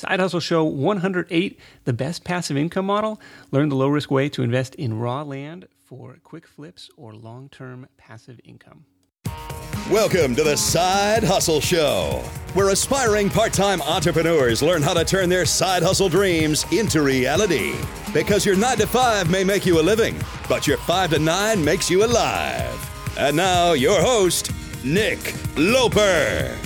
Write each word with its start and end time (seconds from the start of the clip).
Side 0.00 0.18
Hustle 0.18 0.40
Show 0.40 0.64
108 0.64 1.60
The 1.84 1.92
Best 1.92 2.24
Passive 2.24 2.56
Income 2.56 2.86
Model. 2.86 3.20
Learn 3.50 3.68
the 3.68 3.76
low 3.76 3.88
risk 3.88 4.10
way 4.10 4.30
to 4.30 4.42
invest 4.42 4.74
in 4.76 4.98
raw 4.98 5.20
land 5.20 5.68
for 5.84 6.16
quick 6.24 6.46
flips 6.46 6.88
or 6.96 7.12
long 7.12 7.50
term 7.50 7.86
passive 7.98 8.40
income. 8.42 8.86
Welcome 9.90 10.34
to 10.36 10.42
the 10.42 10.56
Side 10.56 11.22
Hustle 11.22 11.60
Show, 11.60 12.24
where 12.54 12.70
aspiring 12.70 13.28
part 13.28 13.52
time 13.52 13.82
entrepreneurs 13.82 14.62
learn 14.62 14.80
how 14.80 14.94
to 14.94 15.04
turn 15.04 15.28
their 15.28 15.44
side 15.44 15.82
hustle 15.82 16.08
dreams 16.08 16.64
into 16.72 17.02
reality. 17.02 17.74
Because 18.14 18.46
your 18.46 18.56
9 18.56 18.78
to 18.78 18.86
5 18.86 19.30
may 19.30 19.44
make 19.44 19.66
you 19.66 19.80
a 19.80 19.82
living, 19.82 20.18
but 20.48 20.66
your 20.66 20.78
5 20.78 21.10
to 21.10 21.18
9 21.18 21.62
makes 21.62 21.90
you 21.90 22.06
alive. 22.06 23.18
And 23.18 23.36
now, 23.36 23.72
your 23.72 24.00
host, 24.00 24.50
Nick 24.82 25.34
Loper. 25.58 26.56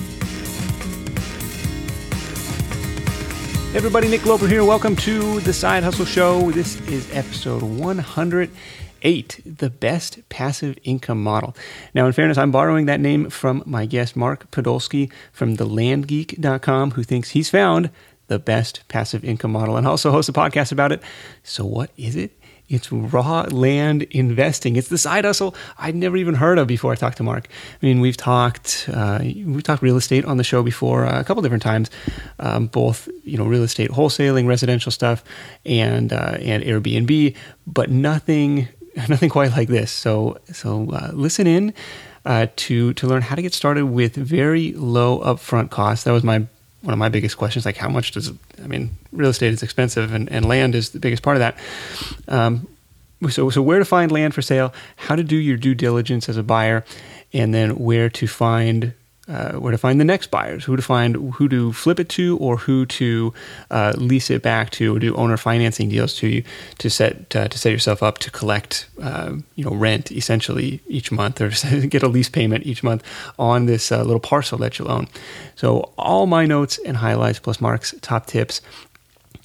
Everybody, 3.74 4.06
Nick 4.06 4.24
Loper 4.24 4.46
here. 4.46 4.64
Welcome 4.64 4.94
to 4.96 5.40
the 5.40 5.52
Side 5.52 5.82
Hustle 5.82 6.04
Show. 6.04 6.52
This 6.52 6.80
is 6.82 7.12
episode 7.12 7.60
108 7.60 9.40
The 9.44 9.68
Best 9.68 10.28
Passive 10.28 10.78
Income 10.84 11.20
Model. 11.20 11.56
Now, 11.92 12.06
in 12.06 12.12
fairness, 12.12 12.38
I'm 12.38 12.52
borrowing 12.52 12.86
that 12.86 13.00
name 13.00 13.30
from 13.30 13.64
my 13.66 13.84
guest, 13.84 14.14
Mark 14.14 14.48
Podolsky 14.52 15.10
from 15.32 15.56
thelandgeek.com, 15.56 16.92
who 16.92 17.02
thinks 17.02 17.30
he's 17.30 17.50
found 17.50 17.90
the 18.28 18.38
best 18.38 18.86
passive 18.86 19.24
income 19.24 19.50
model 19.50 19.76
and 19.76 19.88
also 19.88 20.12
hosts 20.12 20.28
a 20.28 20.32
podcast 20.32 20.70
about 20.70 20.92
it. 20.92 21.02
So, 21.42 21.66
what 21.66 21.90
is 21.96 22.14
it? 22.14 22.30
It's 22.68 22.90
raw 22.90 23.42
land 23.50 24.04
investing. 24.04 24.76
It's 24.76 24.88
the 24.88 24.98
side 24.98 25.24
hustle 25.24 25.54
I'd 25.78 25.94
never 25.94 26.16
even 26.16 26.34
heard 26.34 26.58
of 26.58 26.66
before 26.66 26.92
I 26.92 26.94
talked 26.94 27.18
to 27.18 27.22
Mark. 27.22 27.48
I 27.82 27.86
mean, 27.86 28.00
we've 28.00 28.16
talked 28.16 28.88
uh, 28.92 29.18
we've 29.22 29.62
talked 29.62 29.82
real 29.82 29.96
estate 29.96 30.24
on 30.24 30.38
the 30.38 30.44
show 30.44 30.62
before 30.62 31.04
uh, 31.04 31.20
a 31.20 31.24
couple 31.24 31.42
different 31.42 31.62
times, 31.62 31.90
um, 32.38 32.66
both 32.68 33.08
you 33.24 33.36
know 33.36 33.44
real 33.44 33.62
estate 33.62 33.90
wholesaling, 33.90 34.46
residential 34.46 34.90
stuff, 34.90 35.22
and 35.66 36.12
uh, 36.12 36.38
and 36.40 36.62
Airbnb, 36.64 37.36
but 37.66 37.90
nothing 37.90 38.68
nothing 39.08 39.28
quite 39.28 39.50
like 39.52 39.68
this. 39.68 39.90
So 39.90 40.38
so 40.52 40.90
uh, 40.90 41.10
listen 41.12 41.46
in. 41.46 41.74
Uh, 42.26 42.46
to 42.56 42.94
to 42.94 43.06
learn 43.06 43.20
how 43.20 43.34
to 43.34 43.42
get 43.42 43.52
started 43.52 43.84
with 43.84 44.14
very 44.14 44.72
low 44.72 45.20
upfront 45.20 45.68
costs. 45.68 46.04
That 46.04 46.12
was 46.12 46.24
my 46.24 46.46
one 46.84 46.92
of 46.92 46.98
my 46.98 47.08
biggest 47.08 47.36
questions 47.36 47.64
like 47.64 47.76
how 47.76 47.88
much 47.88 48.12
does 48.12 48.30
i 48.62 48.66
mean 48.66 48.90
real 49.10 49.30
estate 49.30 49.52
is 49.52 49.62
expensive 49.62 50.12
and, 50.12 50.30
and 50.30 50.46
land 50.46 50.74
is 50.74 50.90
the 50.90 50.98
biggest 50.98 51.22
part 51.22 51.36
of 51.36 51.40
that. 51.40 51.58
Um, 52.28 52.68
so, 53.30 53.48
so 53.48 53.62
where 53.62 53.78
to 53.78 53.84
find 53.84 54.12
land 54.12 54.34
for 54.34 54.42
sale 54.42 54.74
how 54.96 55.16
to 55.16 55.24
do 55.24 55.36
your 55.36 55.56
due 55.56 55.74
diligence 55.74 56.28
as 56.28 56.36
a 56.36 56.42
buyer 56.42 56.84
and 57.32 57.54
then 57.54 57.78
where 57.78 58.10
to 58.10 58.26
find 58.26 58.92
uh, 59.28 59.52
where 59.52 59.72
to 59.72 59.78
find 59.78 60.00
the 60.00 60.04
next 60.04 60.30
buyers, 60.30 60.64
who 60.64 60.76
to 60.76 60.82
find, 60.82 61.34
who 61.34 61.48
to 61.48 61.72
flip 61.72 61.98
it 61.98 62.08
to, 62.10 62.36
or 62.38 62.58
who 62.58 62.84
to 62.86 63.32
uh, 63.70 63.94
lease 63.96 64.30
it 64.30 64.42
back 64.42 64.70
to, 64.70 64.94
or 64.94 64.98
do 64.98 65.14
owner 65.14 65.36
financing 65.36 65.88
deals 65.88 66.14
to 66.16 66.28
you 66.28 66.44
to 66.78 66.90
set 66.90 67.34
uh, 67.34 67.48
to 67.48 67.58
set 67.58 67.72
yourself 67.72 68.02
up 68.02 68.18
to 68.18 68.30
collect, 68.30 68.86
uh, 69.02 69.32
you 69.54 69.64
know, 69.64 69.74
rent 69.74 70.12
essentially 70.12 70.80
each 70.86 71.10
month, 71.10 71.40
or 71.40 71.48
get 71.86 72.02
a 72.02 72.08
lease 72.08 72.28
payment 72.28 72.66
each 72.66 72.82
month 72.82 73.02
on 73.38 73.66
this 73.66 73.90
uh, 73.90 74.02
little 74.02 74.20
parcel 74.20 74.58
that 74.58 74.78
you'll 74.78 74.90
own. 74.90 75.08
So 75.56 75.92
all 75.96 76.26
my 76.26 76.44
notes 76.44 76.78
and 76.84 76.96
highlights 76.96 77.38
plus 77.38 77.60
Mark's 77.60 77.94
top 78.02 78.26
tips 78.26 78.60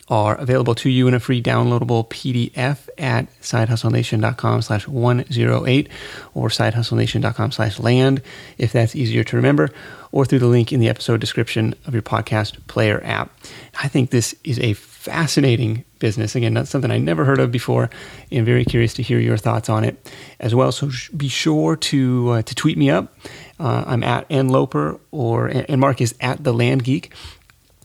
are 0.09 0.35
available 0.35 0.73
to 0.75 0.89
you 0.89 1.07
in 1.07 1.13
a 1.13 1.19
free 1.19 1.41
downloadable 1.41 2.07
PDF 2.09 2.89
at 2.97 3.27
sidehustlenation.com 3.41 4.61
slash 4.61 4.87
108 4.87 5.89
or 6.33 6.49
sidehustlenation.com 6.49 7.51
slash 7.51 7.79
land 7.79 8.21
if 8.57 8.71
that's 8.71 8.95
easier 8.95 9.23
to 9.23 9.35
remember 9.35 9.69
or 10.11 10.25
through 10.25 10.39
the 10.39 10.47
link 10.47 10.73
in 10.73 10.79
the 10.79 10.89
episode 10.89 11.19
description 11.19 11.75
of 11.85 11.93
your 11.93 12.01
podcast 12.01 12.65
player 12.67 13.01
app. 13.03 13.31
I 13.79 13.87
think 13.87 14.09
this 14.09 14.33
is 14.43 14.59
a 14.59 14.73
fascinating 14.73 15.85
business. 15.99 16.35
Again, 16.35 16.55
that's 16.55 16.69
something 16.69 16.91
I 16.91 16.97
never 16.97 17.25
heard 17.25 17.39
of 17.39 17.51
before 17.51 17.89
and 18.31 18.45
very 18.45 18.65
curious 18.65 18.93
to 18.95 19.03
hear 19.03 19.19
your 19.19 19.37
thoughts 19.37 19.69
on 19.69 19.83
it 19.83 20.11
as 20.39 20.55
well. 20.55 20.71
So 20.71 20.89
be 21.15 21.27
sure 21.27 21.75
to, 21.75 22.29
uh, 22.31 22.41
to 22.41 22.55
tweet 22.55 22.77
me 22.77 22.89
up. 22.89 23.15
Uh, 23.59 23.83
I'm 23.85 24.03
at 24.03 24.27
nloper 24.29 24.99
or, 25.11 25.47
and 25.47 25.79
Mark 25.79 26.01
is 26.01 26.15
at 26.19 26.43
the 26.43 26.53
land 26.53 26.83
geek. 26.83 27.13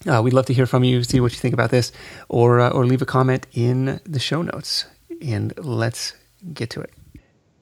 Uh, 0.06 0.20
we'd 0.22 0.34
love 0.34 0.46
to 0.46 0.54
hear 0.54 0.66
from 0.66 0.84
you, 0.84 1.02
see 1.02 1.20
what 1.20 1.32
you 1.32 1.38
think 1.38 1.54
about 1.54 1.70
this, 1.70 1.90
or 2.28 2.60
uh, 2.60 2.70
or 2.70 2.84
leave 2.84 3.02
a 3.02 3.06
comment 3.06 3.46
in 3.52 4.00
the 4.04 4.18
show 4.18 4.42
notes. 4.42 4.86
And 5.22 5.56
let's 5.58 6.14
get 6.52 6.70
to 6.70 6.80
it. 6.82 6.92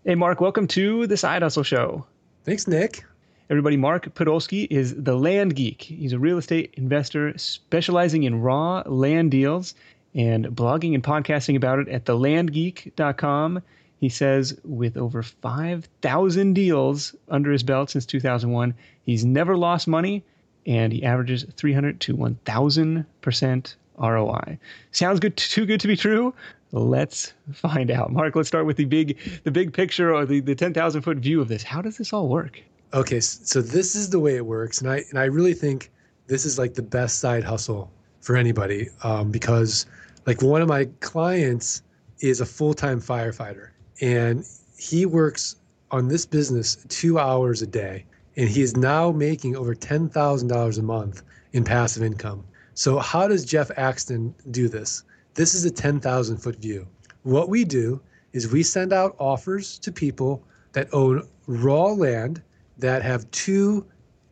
Hey, 0.04 0.16
Mark, 0.16 0.40
welcome 0.40 0.66
to 0.68 1.06
the 1.06 1.16
Side 1.16 1.42
Hustle 1.42 1.62
Show. 1.62 2.04
Thanks, 2.44 2.66
Nick. 2.66 3.04
Everybody, 3.48 3.76
Mark 3.76 4.12
Podolsky 4.14 4.66
is 4.70 4.94
the 4.96 5.14
land 5.14 5.54
geek. 5.54 5.82
He's 5.82 6.12
a 6.12 6.18
real 6.18 6.38
estate 6.38 6.74
investor 6.76 7.36
specializing 7.36 8.24
in 8.24 8.40
raw 8.40 8.82
land 8.86 9.30
deals 9.30 9.74
and 10.14 10.46
blogging 10.46 10.94
and 10.94 11.04
podcasting 11.04 11.54
about 11.54 11.78
it 11.78 11.88
at 11.88 12.04
thelandgeek.com. 12.04 13.62
He 14.00 14.08
says 14.08 14.58
with 14.64 14.96
over 14.96 15.22
5,000 15.22 16.54
deals 16.54 17.14
under 17.28 17.52
his 17.52 17.62
belt 17.62 17.90
since 17.90 18.06
2001, 18.06 18.74
he's 19.04 19.24
never 19.24 19.56
lost 19.56 19.86
money 19.86 20.24
and 20.66 20.92
he 20.92 21.02
averages 21.02 21.44
300 21.56 22.00
to 22.00 22.16
1000% 22.16 23.74
ROI. 23.98 24.58
Sounds 24.90 25.20
good 25.20 25.36
too 25.36 25.66
good 25.66 25.80
to 25.80 25.88
be 25.88 25.96
true? 25.96 26.34
Let's 26.72 27.34
find 27.52 27.90
out. 27.90 28.12
Mark, 28.12 28.34
let's 28.34 28.48
start 28.48 28.66
with 28.66 28.76
the 28.76 28.86
big 28.86 29.18
the 29.44 29.50
big 29.50 29.72
picture 29.72 30.14
or 30.14 30.24
the, 30.24 30.40
the 30.40 30.54
10,000 30.54 31.02
foot 31.02 31.18
view 31.18 31.40
of 31.40 31.48
this. 31.48 31.62
How 31.62 31.82
does 31.82 31.98
this 31.98 32.12
all 32.12 32.28
work? 32.28 32.62
Okay, 32.94 33.20
so 33.20 33.62
this 33.62 33.94
is 33.94 34.10
the 34.10 34.20
way 34.20 34.36
it 34.36 34.46
works 34.46 34.80
and 34.80 34.90
I 34.90 35.04
and 35.10 35.18
I 35.18 35.24
really 35.24 35.54
think 35.54 35.90
this 36.26 36.44
is 36.44 36.58
like 36.58 36.74
the 36.74 36.82
best 36.82 37.18
side 37.18 37.44
hustle 37.44 37.90
for 38.20 38.36
anybody 38.36 38.88
um, 39.02 39.30
because 39.30 39.86
like 40.26 40.42
one 40.42 40.62
of 40.62 40.68
my 40.68 40.86
clients 41.00 41.82
is 42.20 42.40
a 42.40 42.46
full-time 42.46 43.00
firefighter 43.00 43.70
and 44.00 44.46
he 44.78 45.04
works 45.04 45.56
on 45.90 46.08
this 46.08 46.24
business 46.24 46.76
2 46.88 47.18
hours 47.18 47.60
a 47.62 47.66
day 47.66 48.04
and 48.36 48.48
he 48.48 48.62
is 48.62 48.76
now 48.76 49.10
making 49.10 49.56
over 49.56 49.74
$10,000 49.74 50.78
a 50.78 50.82
month 50.82 51.22
in 51.52 51.64
passive 51.64 52.02
income. 52.02 52.44
So, 52.74 52.98
how 52.98 53.28
does 53.28 53.44
Jeff 53.44 53.70
Axton 53.76 54.34
do 54.50 54.68
this? 54.68 55.04
This 55.34 55.54
is 55.54 55.64
a 55.64 55.70
10,000 55.70 56.38
foot 56.38 56.56
view. 56.56 56.86
What 57.22 57.48
we 57.48 57.64
do 57.64 58.00
is 58.32 58.50
we 58.50 58.62
send 58.62 58.92
out 58.92 59.14
offers 59.18 59.78
to 59.80 59.92
people 59.92 60.42
that 60.72 60.88
own 60.92 61.26
raw 61.46 61.86
land 61.86 62.42
that 62.78 63.02
have 63.02 63.30
two 63.30 63.86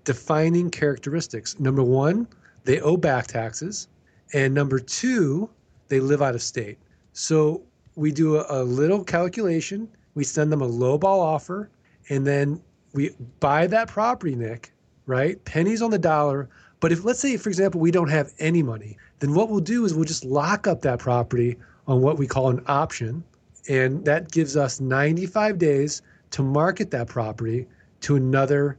defining 0.05 0.71
characteristics. 0.71 1.59
Number 1.61 1.83
one, 1.83 2.27
they 2.65 2.81
owe 2.81 2.97
back 2.97 3.27
taxes. 3.27 3.89
And 4.33 4.55
number 4.55 4.79
two, 4.79 5.51
they 5.89 6.01
live 6.01 6.23
out 6.23 6.35
of 6.35 6.43
state. 6.43 6.79
So 7.13 7.63
we 7.97 8.13
do 8.13 8.37
a, 8.37 8.47
a 8.49 8.63
little 8.63 9.05
calculation, 9.05 9.89
we 10.15 10.25
send 10.25 10.51
them 10.51 10.63
a 10.63 10.69
lowball 10.69 11.21
offer, 11.21 11.71
and 12.09 12.27
then 12.27 12.61
we 12.93 13.11
buy 13.41 13.67
that 13.69 13.89
property, 13.89 14.35
Nick, 14.35 14.73
right? 15.07 15.43
Pennies 15.45 15.83
on 15.83 15.91
the 15.91 15.99
dollar. 15.99 16.49
But 16.81 16.93
if, 16.93 17.05
let's 17.05 17.21
say, 17.21 17.37
for 17.37 17.49
example, 17.49 17.81
we 17.81 17.91
don't 17.91 18.09
have 18.09 18.33
any 18.39 18.63
money, 18.63 18.97
then 19.19 19.35
what 19.35 19.51
we'll 19.51 19.61
do 19.61 19.85
is 19.85 19.95
we'll 19.95 20.05
just 20.05 20.25
lock 20.25 20.67
up 20.67 20.81
that 20.83 20.99
property 20.99 21.57
on 21.87 22.01
what 22.01 22.19
we 22.19 22.27
call 22.27 22.49
an 22.51 22.63
option. 22.67 23.23
And 23.69 24.05
that 24.05 24.31
gives 24.31 24.57
us 24.57 24.81
95 24.81 25.59
days 25.59 26.03
to 26.31 26.43
market 26.43 26.91
that 26.93 27.09
property 27.09 27.67
to 28.03 28.17
another 28.17 28.79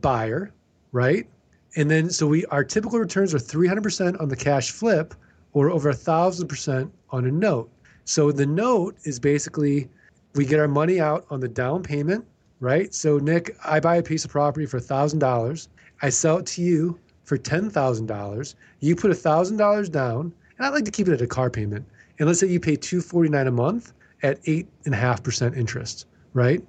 buyer, 0.00 0.52
right? 0.92 1.26
And 1.76 1.90
then, 1.90 2.08
so 2.08 2.26
we, 2.26 2.46
our 2.46 2.64
typical 2.64 2.98
returns 2.98 3.34
are 3.34 3.38
300% 3.38 4.20
on 4.20 4.28
the 4.28 4.36
cash 4.36 4.70
flip 4.70 5.14
or 5.52 5.70
over 5.70 5.90
a 5.90 5.94
thousand 5.94 6.48
percent 6.48 6.92
on 7.10 7.26
a 7.26 7.30
note. 7.30 7.70
So 8.04 8.32
the 8.32 8.46
note 8.46 8.96
is 9.04 9.18
basically 9.18 9.88
we 10.34 10.44
get 10.44 10.60
our 10.60 10.68
money 10.68 11.00
out 11.00 11.26
on 11.30 11.40
the 11.40 11.48
down 11.48 11.82
payment 11.82 12.24
right? 12.64 12.94
So, 12.94 13.18
Nick, 13.18 13.56
I 13.64 13.78
buy 13.78 13.96
a 13.96 14.02
piece 14.02 14.24
of 14.24 14.30
property 14.30 14.64
for 14.64 14.80
$1,000. 14.80 15.68
I 16.02 16.08
sell 16.08 16.38
it 16.38 16.46
to 16.46 16.62
you 16.62 16.98
for 17.24 17.36
$10,000. 17.36 18.54
You 18.80 18.96
put 18.96 19.10
$1,000 19.10 19.92
down, 19.92 20.32
and 20.56 20.66
I 20.66 20.70
like 20.70 20.84
to 20.86 20.90
keep 20.90 21.06
it 21.06 21.12
at 21.12 21.20
a 21.20 21.26
car 21.26 21.50
payment. 21.50 21.86
And 22.18 22.26
let's 22.26 22.40
say 22.40 22.46
you 22.46 22.60
pay 22.60 22.76
249 22.76 23.46
a 23.46 23.50
month 23.50 23.92
at 24.22 24.42
8.5% 24.44 25.56
interest, 25.56 26.06
right? 26.32 26.62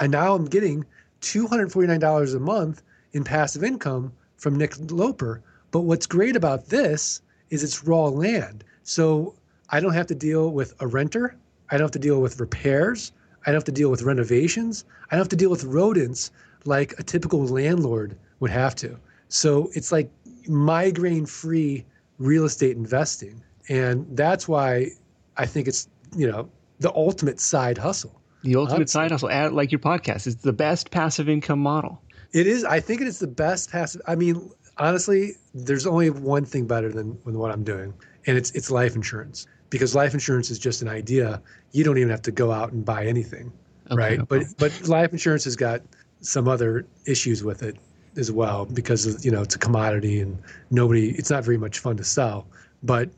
And 0.00 0.10
now 0.10 0.34
I'm 0.34 0.46
getting 0.46 0.84
$249 1.20 2.34
a 2.34 2.40
month 2.40 2.82
in 3.12 3.22
passive 3.22 3.62
income 3.62 4.12
from 4.36 4.56
Nick 4.56 4.74
Loper. 4.90 5.42
But 5.70 5.80
what's 5.80 6.06
great 6.06 6.34
about 6.34 6.66
this 6.66 7.22
is 7.50 7.62
it's 7.62 7.84
raw 7.84 8.06
land. 8.06 8.64
So 8.82 9.34
I 9.68 9.78
don't 9.78 9.92
have 9.92 10.08
to 10.08 10.14
deal 10.14 10.50
with 10.50 10.74
a 10.80 10.86
renter. 10.86 11.36
I 11.70 11.76
don't 11.76 11.84
have 11.84 11.90
to 11.92 11.98
deal 12.00 12.20
with 12.20 12.40
repairs. 12.40 13.12
I 13.46 13.50
don't 13.50 13.56
have 13.56 13.64
to 13.64 13.72
deal 13.72 13.90
with 13.90 14.02
renovations. 14.02 14.84
I 15.10 15.16
don't 15.16 15.20
have 15.20 15.28
to 15.30 15.36
deal 15.36 15.50
with 15.50 15.64
rodents 15.64 16.30
like 16.64 16.94
a 16.98 17.02
typical 17.02 17.44
landlord 17.46 18.16
would 18.40 18.50
have 18.50 18.74
to. 18.76 18.98
So 19.28 19.70
it's 19.74 19.92
like 19.92 20.10
migraine 20.48 21.26
free 21.26 21.84
real 22.18 22.44
estate 22.44 22.76
investing. 22.76 23.42
And 23.68 24.06
that's 24.16 24.46
why 24.48 24.88
I 25.36 25.46
think 25.46 25.68
it's, 25.68 25.88
you 26.16 26.30
know, 26.30 26.50
the 26.80 26.92
ultimate 26.94 27.40
side 27.40 27.78
hustle. 27.78 28.20
The 28.42 28.56
ultimate 28.56 28.88
side 28.88 29.10
hustle, 29.10 29.30
at, 29.30 29.52
like 29.52 29.70
your 29.70 29.78
podcast, 29.78 30.26
is 30.26 30.36
the 30.36 30.52
best 30.52 30.90
passive 30.90 31.28
income 31.28 31.60
model. 31.60 32.00
It 32.32 32.46
is. 32.46 32.64
I 32.64 32.80
think 32.80 33.00
it 33.00 33.06
is 33.06 33.18
the 33.18 33.26
best 33.26 33.70
passive. 33.70 34.00
I 34.06 34.14
mean, 34.14 34.50
honestly, 34.78 35.34
there's 35.52 35.86
only 35.86 36.08
one 36.10 36.44
thing 36.46 36.66
better 36.66 36.90
than, 36.90 37.18
than 37.24 37.38
what 37.38 37.50
I'm 37.50 37.64
doing, 37.64 37.92
and 38.26 38.38
it's 38.38 38.50
it's 38.52 38.70
life 38.70 38.96
insurance 38.96 39.46
because 39.70 39.94
life 39.94 40.14
insurance 40.14 40.50
is 40.50 40.58
just 40.58 40.82
an 40.82 40.88
idea. 40.88 41.40
You 41.72 41.84
don't 41.84 41.96
even 41.96 42.10
have 42.10 42.22
to 42.22 42.32
go 42.32 42.52
out 42.52 42.72
and 42.72 42.84
buy 42.84 43.06
anything, 43.06 43.52
Okay, 43.90 43.96
right? 43.96 44.20
okay. 44.20 44.26
But 44.28 44.46
but 44.58 44.88
life 44.88 45.12
insurance 45.12 45.44
has 45.44 45.56
got 45.56 45.80
some 46.20 46.48
other 46.48 46.84
issues 47.06 47.42
with 47.42 47.62
it 47.62 47.76
as 48.16 48.30
well 48.30 48.66
because 48.66 49.24
you 49.24 49.30
know 49.30 49.40
it's 49.42 49.54
a 49.54 49.58
commodity 49.58 50.20
and 50.20 50.36
nobody 50.70 51.10
it's 51.10 51.30
not 51.30 51.44
very 51.44 51.58
much 51.58 51.78
fun 51.78 51.96
to 51.96 52.04
sell. 52.04 52.46
But 52.82 53.10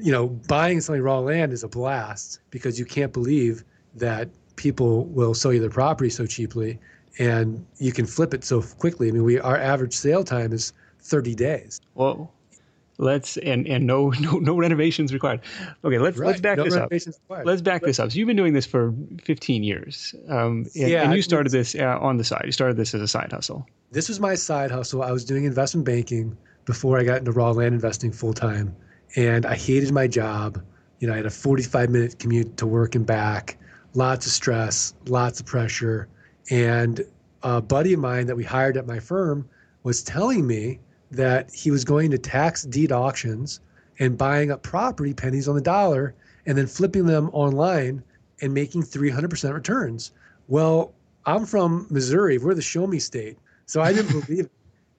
you 0.00 0.10
know 0.10 0.28
buying 0.48 0.80
something 0.80 1.02
raw 1.02 1.20
land 1.20 1.52
is 1.52 1.62
a 1.62 1.68
blast 1.68 2.40
because 2.50 2.78
you 2.78 2.84
can't 2.84 3.12
believe 3.12 3.62
that 3.94 4.28
people 4.56 5.04
will 5.06 5.34
sell 5.34 5.52
you 5.52 5.60
their 5.60 5.70
property 5.70 6.10
so 6.10 6.26
cheaply 6.26 6.78
and 7.18 7.64
you 7.78 7.92
can 7.92 8.06
flip 8.06 8.34
it 8.34 8.44
so 8.44 8.62
quickly. 8.62 9.08
I 9.08 9.12
mean, 9.12 9.24
we 9.24 9.38
our 9.40 9.56
average 9.56 9.94
sale 9.94 10.24
time 10.24 10.52
is 10.52 10.72
30 11.00 11.34
days. 11.34 11.80
Whoa. 11.94 12.30
Let's 12.98 13.36
and 13.36 13.66
and 13.68 13.86
no 13.86 14.10
no 14.20 14.38
no 14.38 14.56
renovations 14.56 15.12
required. 15.12 15.40
Okay, 15.84 15.98
let's 15.98 16.18
let's 16.18 16.40
back 16.40 16.58
No 16.58 16.64
this 16.64 16.74
up. 16.74 16.90
required. 16.90 17.46
Let's 17.46 17.62
back 17.62 17.82
this 17.82 17.98
up. 18.00 18.10
So 18.10 18.18
you've 18.18 18.26
been 18.26 18.36
doing 18.36 18.52
this 18.54 18.66
for 18.66 18.92
15 19.24 19.62
years, 19.62 20.14
um, 20.28 20.66
and, 20.74 20.90
Yeah, 20.90 21.04
and 21.04 21.14
you 21.14 21.22
started 21.22 21.52
this 21.52 21.74
uh, 21.76 21.98
on 22.00 22.16
the 22.16 22.24
side. 22.24 22.42
You 22.44 22.52
started 22.52 22.76
this 22.76 22.94
as 22.94 23.00
a 23.00 23.08
side 23.08 23.30
hustle. 23.32 23.66
this 23.92 24.08
was 24.08 24.18
my 24.18 24.34
side 24.34 24.70
hustle. 24.70 25.02
I 25.02 25.12
was 25.12 25.24
doing 25.24 25.44
investment 25.44 25.86
banking 25.86 26.36
before 26.64 26.98
I 26.98 27.04
got 27.04 27.18
into 27.18 27.32
raw 27.32 27.50
land 27.52 27.72
investing 27.74 28.10
full 28.12 28.34
time, 28.34 28.74
and 29.16 29.46
I 29.46 29.54
hated 29.54 29.92
my 29.92 30.08
job. 30.08 30.60
You 30.98 31.06
know, 31.06 31.14
I 31.14 31.18
had 31.18 31.26
a 31.26 31.30
45 31.30 31.90
minute 31.90 32.18
commute 32.18 32.56
to 32.56 32.66
work 32.66 32.96
and 32.96 33.06
back, 33.06 33.58
lots 33.94 34.26
of 34.26 34.32
stress, 34.32 34.92
lots 35.06 35.38
of 35.38 35.46
pressure, 35.46 36.08
and 36.50 37.00
a 37.44 37.62
buddy 37.62 37.92
of 37.92 38.00
mine 38.00 38.26
that 38.26 38.36
we 38.36 38.42
hired 38.42 38.76
at 38.76 38.88
my 38.88 38.98
firm 38.98 39.48
was 39.84 40.02
telling 40.02 40.44
me 40.44 40.80
that 41.10 41.52
he 41.52 41.70
was 41.70 41.84
going 41.84 42.10
to 42.10 42.18
tax 42.18 42.64
deed 42.64 42.92
auctions 42.92 43.60
and 43.98 44.16
buying 44.16 44.50
up 44.50 44.62
property 44.62 45.14
pennies 45.14 45.48
on 45.48 45.54
the 45.54 45.60
dollar 45.60 46.14
and 46.46 46.56
then 46.56 46.66
flipping 46.66 47.06
them 47.06 47.30
online 47.32 48.02
and 48.40 48.54
making 48.54 48.82
300% 48.82 49.52
returns. 49.52 50.12
Well, 50.46 50.92
I'm 51.26 51.44
from 51.44 51.86
Missouri. 51.90 52.38
We're 52.38 52.54
the 52.54 52.62
show 52.62 52.86
me 52.86 52.98
state. 52.98 53.38
So 53.66 53.82
I 53.82 53.92
didn't 53.92 54.20
believe 54.26 54.46
it. 54.46 54.52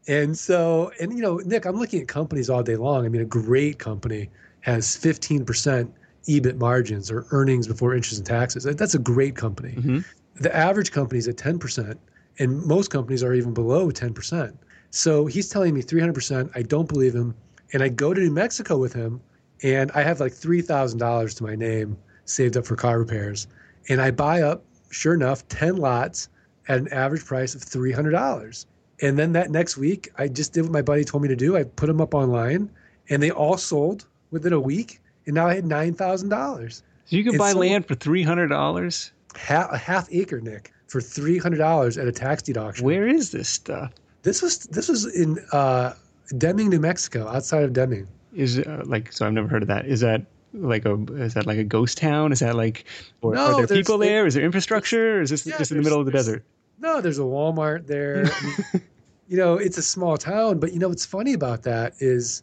And 0.07 0.37
so, 0.37 0.91
and 0.99 1.13
you 1.13 1.21
know, 1.21 1.37
Nick, 1.37 1.65
I'm 1.65 1.75
looking 1.75 2.01
at 2.01 2.07
companies 2.07 2.49
all 2.49 2.63
day 2.63 2.75
long. 2.75 3.05
I 3.05 3.09
mean, 3.09 3.21
a 3.21 3.25
great 3.25 3.79
company 3.79 4.29
has 4.61 4.85
15% 4.87 5.91
EBIT 6.27 6.57
margins 6.57 7.11
or 7.11 7.25
earnings 7.31 7.67
before 7.67 7.95
interest 7.95 8.17
and 8.17 8.25
taxes. 8.25 8.63
That's 8.63 8.95
a 8.95 8.99
great 8.99 9.35
company. 9.35 9.73
Mm-hmm. 9.73 9.99
The 10.35 10.55
average 10.55 10.91
company 10.91 11.19
is 11.19 11.27
at 11.27 11.35
10%, 11.35 11.97
and 12.39 12.65
most 12.65 12.89
companies 12.89 13.23
are 13.23 13.33
even 13.33 13.53
below 13.53 13.89
10%. 13.89 14.55
So 14.91 15.25
he's 15.25 15.49
telling 15.49 15.73
me 15.73 15.81
300%. 15.81 16.49
I 16.55 16.61
don't 16.61 16.87
believe 16.87 17.13
him. 17.13 17.35
And 17.73 17.83
I 17.83 17.89
go 17.89 18.13
to 18.13 18.19
New 18.19 18.31
Mexico 18.31 18.77
with 18.77 18.93
him, 18.93 19.21
and 19.61 19.91
I 19.91 20.01
have 20.01 20.19
like 20.19 20.33
$3,000 20.33 21.37
to 21.37 21.43
my 21.43 21.55
name 21.55 21.97
saved 22.25 22.57
up 22.57 22.65
for 22.65 22.75
car 22.75 22.97
repairs. 22.99 23.47
And 23.89 24.01
I 24.01 24.11
buy 24.11 24.41
up, 24.41 24.63
sure 24.89 25.13
enough, 25.13 25.47
10 25.49 25.77
lots 25.77 26.29
at 26.67 26.79
an 26.79 26.87
average 26.89 27.25
price 27.25 27.53
of 27.55 27.61
$300. 27.61 28.65
And 29.01 29.17
then 29.17 29.31
that 29.33 29.49
next 29.51 29.77
week, 29.77 30.09
I 30.17 30.27
just 30.27 30.53
did 30.53 30.63
what 30.63 30.71
my 30.71 30.81
buddy 30.81 31.03
told 31.03 31.23
me 31.23 31.29
to 31.29 31.35
do. 31.35 31.55
I 31.55 31.63
put 31.63 31.87
them 31.87 32.01
up 32.01 32.13
online, 32.13 32.69
and 33.09 33.21
they 33.21 33.31
all 33.31 33.57
sold 33.57 34.07
within 34.31 34.53
a 34.53 34.59
week. 34.59 34.99
And 35.25 35.35
now 35.35 35.47
I 35.47 35.55
had 35.55 35.65
$9,000. 35.65 36.71
So 37.05 37.15
you 37.15 37.23
can 37.23 37.35
It's 37.35 37.39
buy 37.39 37.51
so- 37.53 37.59
land 37.59 37.87
for 37.87 37.95
three 37.95 38.23
hundred 38.23 38.47
dollars. 38.47 39.11
half, 39.35 39.71
a 39.71 39.77
half 39.77 40.07
acre, 40.11 40.41
Nick, 40.41 40.71
for 40.87 41.01
three 41.01 41.37
hundred 41.37 41.57
dollars 41.57 41.97
at 41.97 42.07
a 42.07 42.11
tax 42.11 42.41
deed 42.43 42.57
auction. 42.57 42.85
Where 42.85 43.07
is 43.07 43.31
this 43.31 43.47
stuff? 43.49 43.93
This 44.23 44.41
was 44.41 44.59
this 44.59 44.89
was 44.89 45.05
in 45.15 45.39
uh, 45.51 45.93
Deming, 46.37 46.69
New 46.69 46.79
Mexico, 46.79 47.27
outside 47.27 47.63
of 47.63 47.73
Deming. 47.73 48.07
Is 48.33 48.59
uh, 48.59 48.83
like 48.85 49.11
so? 49.11 49.25
I've 49.25 49.33
never 49.33 49.47
heard 49.47 49.61
of 49.61 49.67
that. 49.69 49.85
Is 49.85 50.01
that 50.01 50.25
like 50.53 50.85
a 50.85 50.95
is 51.15 51.33
that 51.35 51.45
like 51.45 51.57
a 51.57 51.63
ghost 51.63 51.97
town? 51.97 52.31
Is 52.31 52.39
that 52.39 52.55
like 52.55 52.85
or 53.21 53.33
No, 53.33 53.47
are 53.47 53.65
there 53.65 53.77
people 53.77 53.97
there? 53.97 54.25
Is 54.25 54.33
there 54.33 54.43
infrastructure? 54.43 55.17
Or 55.17 55.21
is 55.21 55.29
this 55.29 55.45
Yeah, 55.45 55.57
just 55.57 55.71
in 55.71 55.77
the 55.77 55.83
middle 55.83 55.99
of 55.99 56.05
the 56.05 56.11
desert? 56.11 56.43
No, 56.79 57.01
there's 57.01 57.19
a 57.19 57.23
Walmart 57.23 57.87
there. 57.87 58.25
I 58.25 58.45
mean, 58.45 58.83
you 59.27 59.37
know, 59.37 59.55
it's 59.55 59.77
a 59.77 59.81
small 59.81 60.17
town, 60.17 60.59
but 60.59 60.73
you 60.73 60.79
know 60.79 60.89
what's 60.89 61.05
funny 61.05 61.33
about 61.33 61.63
that 61.63 61.93
is, 61.99 62.41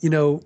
you 0.00 0.10
know, 0.10 0.42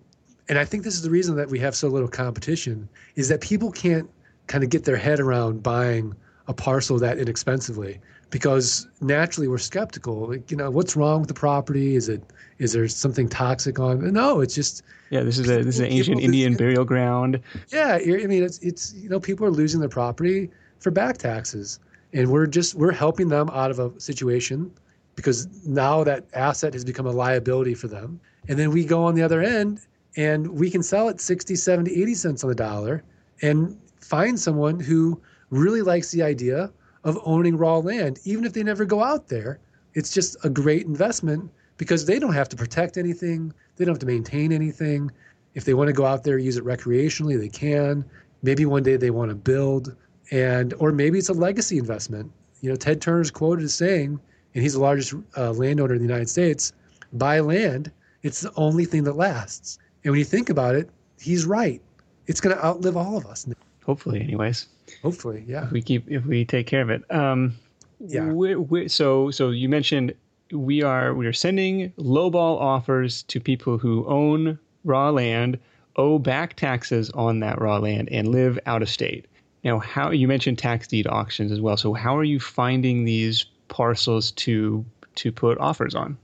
and 0.49 0.59
I 0.59 0.65
think 0.65 0.85
this 0.85 0.95
is 0.95 1.03
the 1.03 1.11
reason 1.11 1.37
that 1.37 1.49
we 1.49 1.59
have 1.59 1.75
so 1.75 1.89
little 1.89 2.09
competition 2.09 2.89
is 3.17 3.29
that 3.29 3.41
people 3.41 3.71
can't 3.73 4.09
kind 4.47 4.63
of 4.63 4.71
get 4.71 4.85
their 4.85 4.97
head 4.97 5.21
around 5.21 5.63
buying 5.63 6.15
a 6.47 6.55
parcel 6.55 6.99
that 6.99 7.19
inexpensively 7.19 8.01
because 8.35 8.89
naturally 9.01 9.47
we're 9.47 9.59
skeptical. 9.59 10.27
Like, 10.31 10.51
you 10.51 10.57
know, 10.57 10.69
what's 10.69 10.97
wrong 10.97 11.21
with 11.21 11.29
the 11.29 11.35
property? 11.35 11.95
Is 11.95 12.09
it 12.09 12.21
is 12.59 12.73
there 12.73 12.89
something 12.89 13.29
toxic 13.29 13.79
on? 13.79 14.13
No, 14.13 14.41
it's 14.41 14.57
just 14.57 14.83
Yeah, 15.11 15.23
this 15.23 15.39
is 15.39 15.49
a 15.49 15.63
this 15.63 15.77
is 15.77 15.79
an 15.79 15.87
ancient 15.87 16.17
people 16.17 16.25
Indian 16.25 16.57
burial 16.57 16.85
ground. 16.85 17.39
Yeah, 17.69 18.01
I 18.03 18.27
mean, 18.27 18.43
it's 18.43 18.59
it's 18.59 18.93
you 18.95 19.09
know 19.09 19.21
people 19.21 19.47
are 19.47 19.53
losing 19.53 19.79
their 19.79 19.89
property 19.89 20.51
for 20.81 20.91
back 20.91 21.17
taxes, 21.17 21.79
and 22.13 22.29
we're 22.29 22.49
just 22.49 22.75
we're 22.75 22.91
helping 22.91 23.29
them 23.29 23.51
out 23.51 23.71
of 23.71 23.79
a 23.79 24.01
situation 24.01 24.69
because 25.15 25.47
now 25.65 26.03
that 26.03 26.27
asset 26.35 26.73
has 26.73 26.85
become 26.85 27.07
a 27.07 27.13
liability 27.13 27.75
for 27.75 27.87
them, 27.87 28.21
and 28.49 28.59
then 28.59 28.73
we 28.73 28.85
go 28.85 29.05
on 29.05 29.15
the 29.15 29.23
other 29.23 29.43
end 29.43 29.81
and 30.17 30.49
we 30.49 30.71
can 30.71 30.83
sell 30.83 31.09
it 31.09 31.21
60, 31.21 31.55
70, 31.55 32.03
80 32.03 32.15
cents 32.15 32.43
on 32.43 32.49
the 32.49 32.57
dollar, 32.57 33.05
and 33.43 33.79
find 34.01 34.41
someone 34.41 34.81
who 34.81 35.21
really 35.51 35.83
likes 35.83 36.11
the 36.11 36.23
idea 36.25 36.73
of 37.05 37.19
owning 37.25 37.57
raw 37.57 37.79
land, 37.79 38.19
even 38.25 38.45
if 38.45 38.53
they 38.53 38.63
never 38.63 38.85
go 38.85 39.03
out 39.03 39.29
there. 39.29 39.59
It's 39.95 40.13
just 40.13 40.37
a 40.43 40.51
great 40.51 40.87
investment 40.87 41.51
because 41.77 42.05
they 42.07 42.19
don't 42.19 42.33
have 42.33 42.49
to 42.49 42.57
protect 42.57 42.97
anything, 42.97 43.53
they 43.77 43.85
don't 43.85 43.95
have 43.95 44.01
to 44.01 44.07
maintain 44.07 44.53
anything. 44.53 45.11
If 45.55 45.65
they 45.65 45.75
want 45.75 45.89
to 45.89 45.93
go 45.93 46.05
out 46.05 46.25
there 46.25 46.39
use 46.39 46.57
it 46.57 46.65
recreationally, 46.65 47.39
they 47.39 47.49
can. 47.49 48.05
Maybe 48.43 48.67
one 48.67 48.83
day 48.83 48.97
they 48.97 49.11
want 49.11 49.31
to 49.31 49.37
build, 49.37 49.95
and 50.31 50.75
or 50.79 50.93
maybe 50.93 51.19
it's 51.19 51.29
a 51.29 51.35
legacy 51.35 51.79
investment. 51.79 52.31
You 52.61 52.71
know, 52.71 52.77
Ted 52.77 53.01
Turner's 53.01 53.31
quoted 53.31 53.65
as 53.65 53.75
saying, 53.75 54.19
and 54.55 54.63
he's 54.63 54.75
the 54.75 54.81
largest 54.81 55.15
uh, 55.37 55.53
landowner 55.53 55.95
in 55.95 56.01
the 56.01 56.07
United 56.07 56.29
States. 56.29 56.73
Buy 57.13 57.41
land; 57.41 57.93
it's 58.23 58.41
the 58.41 58.53
only 58.57 58.85
thing 58.85 59.05
that 59.05 59.17
lasts. 59.17 59.79
And 60.03 60.11
when 60.11 60.19
you 60.19 60.25
think 60.25 60.51
about 60.51 60.75
it, 60.75 60.91
he's 61.19 61.47
right. 61.47 61.81
It's 62.27 62.41
going 62.41 62.57
to 62.57 62.65
outlive 62.65 62.97
all 62.97 63.17
of 63.17 63.27
us. 63.27 63.47
Hopefully, 63.87 64.21
anyways. 64.21 64.67
Hopefully, 65.03 65.45
yeah. 65.47 65.65
if 65.65 65.73
we 65.73 65.83
keep 65.83 66.11
if 66.11 66.25
we 66.25 66.45
take 66.45 66.67
care 66.67 66.83
of 66.83 66.91
it. 66.91 67.03
Um, 67.11 67.55
Yeah. 68.01 68.27
we 68.33 68.57
we 68.57 68.89
so 68.89 69.31
so 69.31 69.51
you 69.51 69.69
mentioned 69.69 70.15
we 70.53 70.83
are 70.83 71.15
we 71.15 71.27
are 71.27 71.33
sending 71.33 71.91
lowball 71.99 72.59
offers 72.61 73.23
to 73.25 73.41
people 73.41 73.79
who 73.79 74.05
own 74.07 74.59
raw 74.85 75.11
land, 75.11 75.59
owe 75.97 76.19
back 76.19 76.55
taxes 76.55 77.11
on 77.11 77.41
that 77.41 77.61
raw 77.61 77.79
land, 77.79 78.09
and 78.11 78.29
live 78.29 78.59
out 78.67 78.83
of 78.83 78.89
state. 78.89 79.27
Now, 79.65 79.79
how 79.79 80.11
you 80.11 80.29
mentioned 80.29 80.59
tax 80.59 80.87
deed 80.87 81.07
auctions 81.07 81.51
as 81.51 81.61
well. 81.61 81.77
So, 81.77 81.95
how 81.95 82.17
are 82.17 82.25
you 82.25 82.39
finding 82.39 83.05
these 83.05 83.47
parcels 83.69 84.31
to 84.33 84.85
to 85.17 85.33
put 85.33 85.59
offers 85.59 85.95
on? 85.95 86.19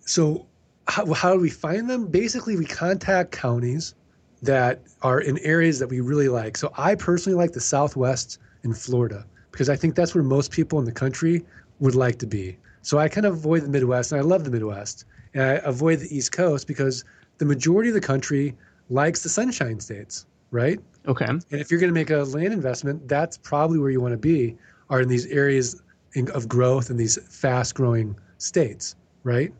So, 0.00 0.46
how, 0.88 1.12
how 1.14 1.34
do 1.34 1.40
we 1.40 1.50
find 1.50 1.88
them? 1.88 2.06
Basically, 2.06 2.56
we 2.56 2.64
contact 2.64 3.30
counties 3.30 3.94
that 4.42 4.82
are 5.02 5.20
in 5.20 5.38
areas 5.38 5.78
that 5.78 5.88
we 5.88 6.00
really 6.00 6.28
like. 6.28 6.56
So, 6.56 6.72
I 6.76 6.94
personally 6.94 7.36
like 7.36 7.52
the 7.52 7.60
Southwest 7.60 8.38
in 8.64 8.74
Florida 8.74 9.26
because 9.52 9.68
I 9.68 9.76
think 9.76 9.94
that's 9.94 10.14
where 10.14 10.24
most 10.24 10.50
people 10.50 10.78
in 10.78 10.84
the 10.84 10.92
country 10.92 11.44
would 11.78 11.94
like 11.94 12.18
to 12.20 12.26
be. 12.26 12.58
So, 12.82 12.98
I 12.98 13.08
kind 13.08 13.26
of 13.26 13.34
avoid 13.34 13.62
the 13.62 13.68
Midwest, 13.68 14.12
and 14.12 14.20
I 14.20 14.24
love 14.24 14.44
the 14.44 14.50
Midwest. 14.50 15.04
And 15.34 15.42
I 15.44 15.52
avoid 15.64 16.00
the 16.00 16.14
East 16.14 16.32
Coast 16.32 16.66
because 16.66 17.04
the 17.38 17.44
majority 17.44 17.90
of 17.90 17.94
the 17.94 18.00
country 18.00 18.56
likes 18.88 19.22
the 19.22 19.28
sunshine 19.28 19.80
states, 19.80 20.26
right? 20.50 20.80
Okay. 21.06 21.24
And 21.24 21.44
if 21.50 21.70
you're 21.70 21.80
going 21.80 21.92
to 21.92 21.94
make 21.94 22.10
a 22.10 22.24
land 22.24 22.52
investment, 22.52 23.08
that's 23.08 23.38
probably 23.38 23.78
where 23.78 23.90
you 23.90 24.00
want 24.00 24.12
to 24.12 24.18
be, 24.18 24.56
are 24.90 25.00
in 25.00 25.08
these 25.08 25.26
areas 25.26 25.80
in, 26.14 26.30
of 26.32 26.48
growth 26.48 26.90
in 26.90 26.96
these 26.96 27.18
fast 27.28 27.74
growing 27.74 28.16
states, 28.38 28.96
right? 29.22 29.52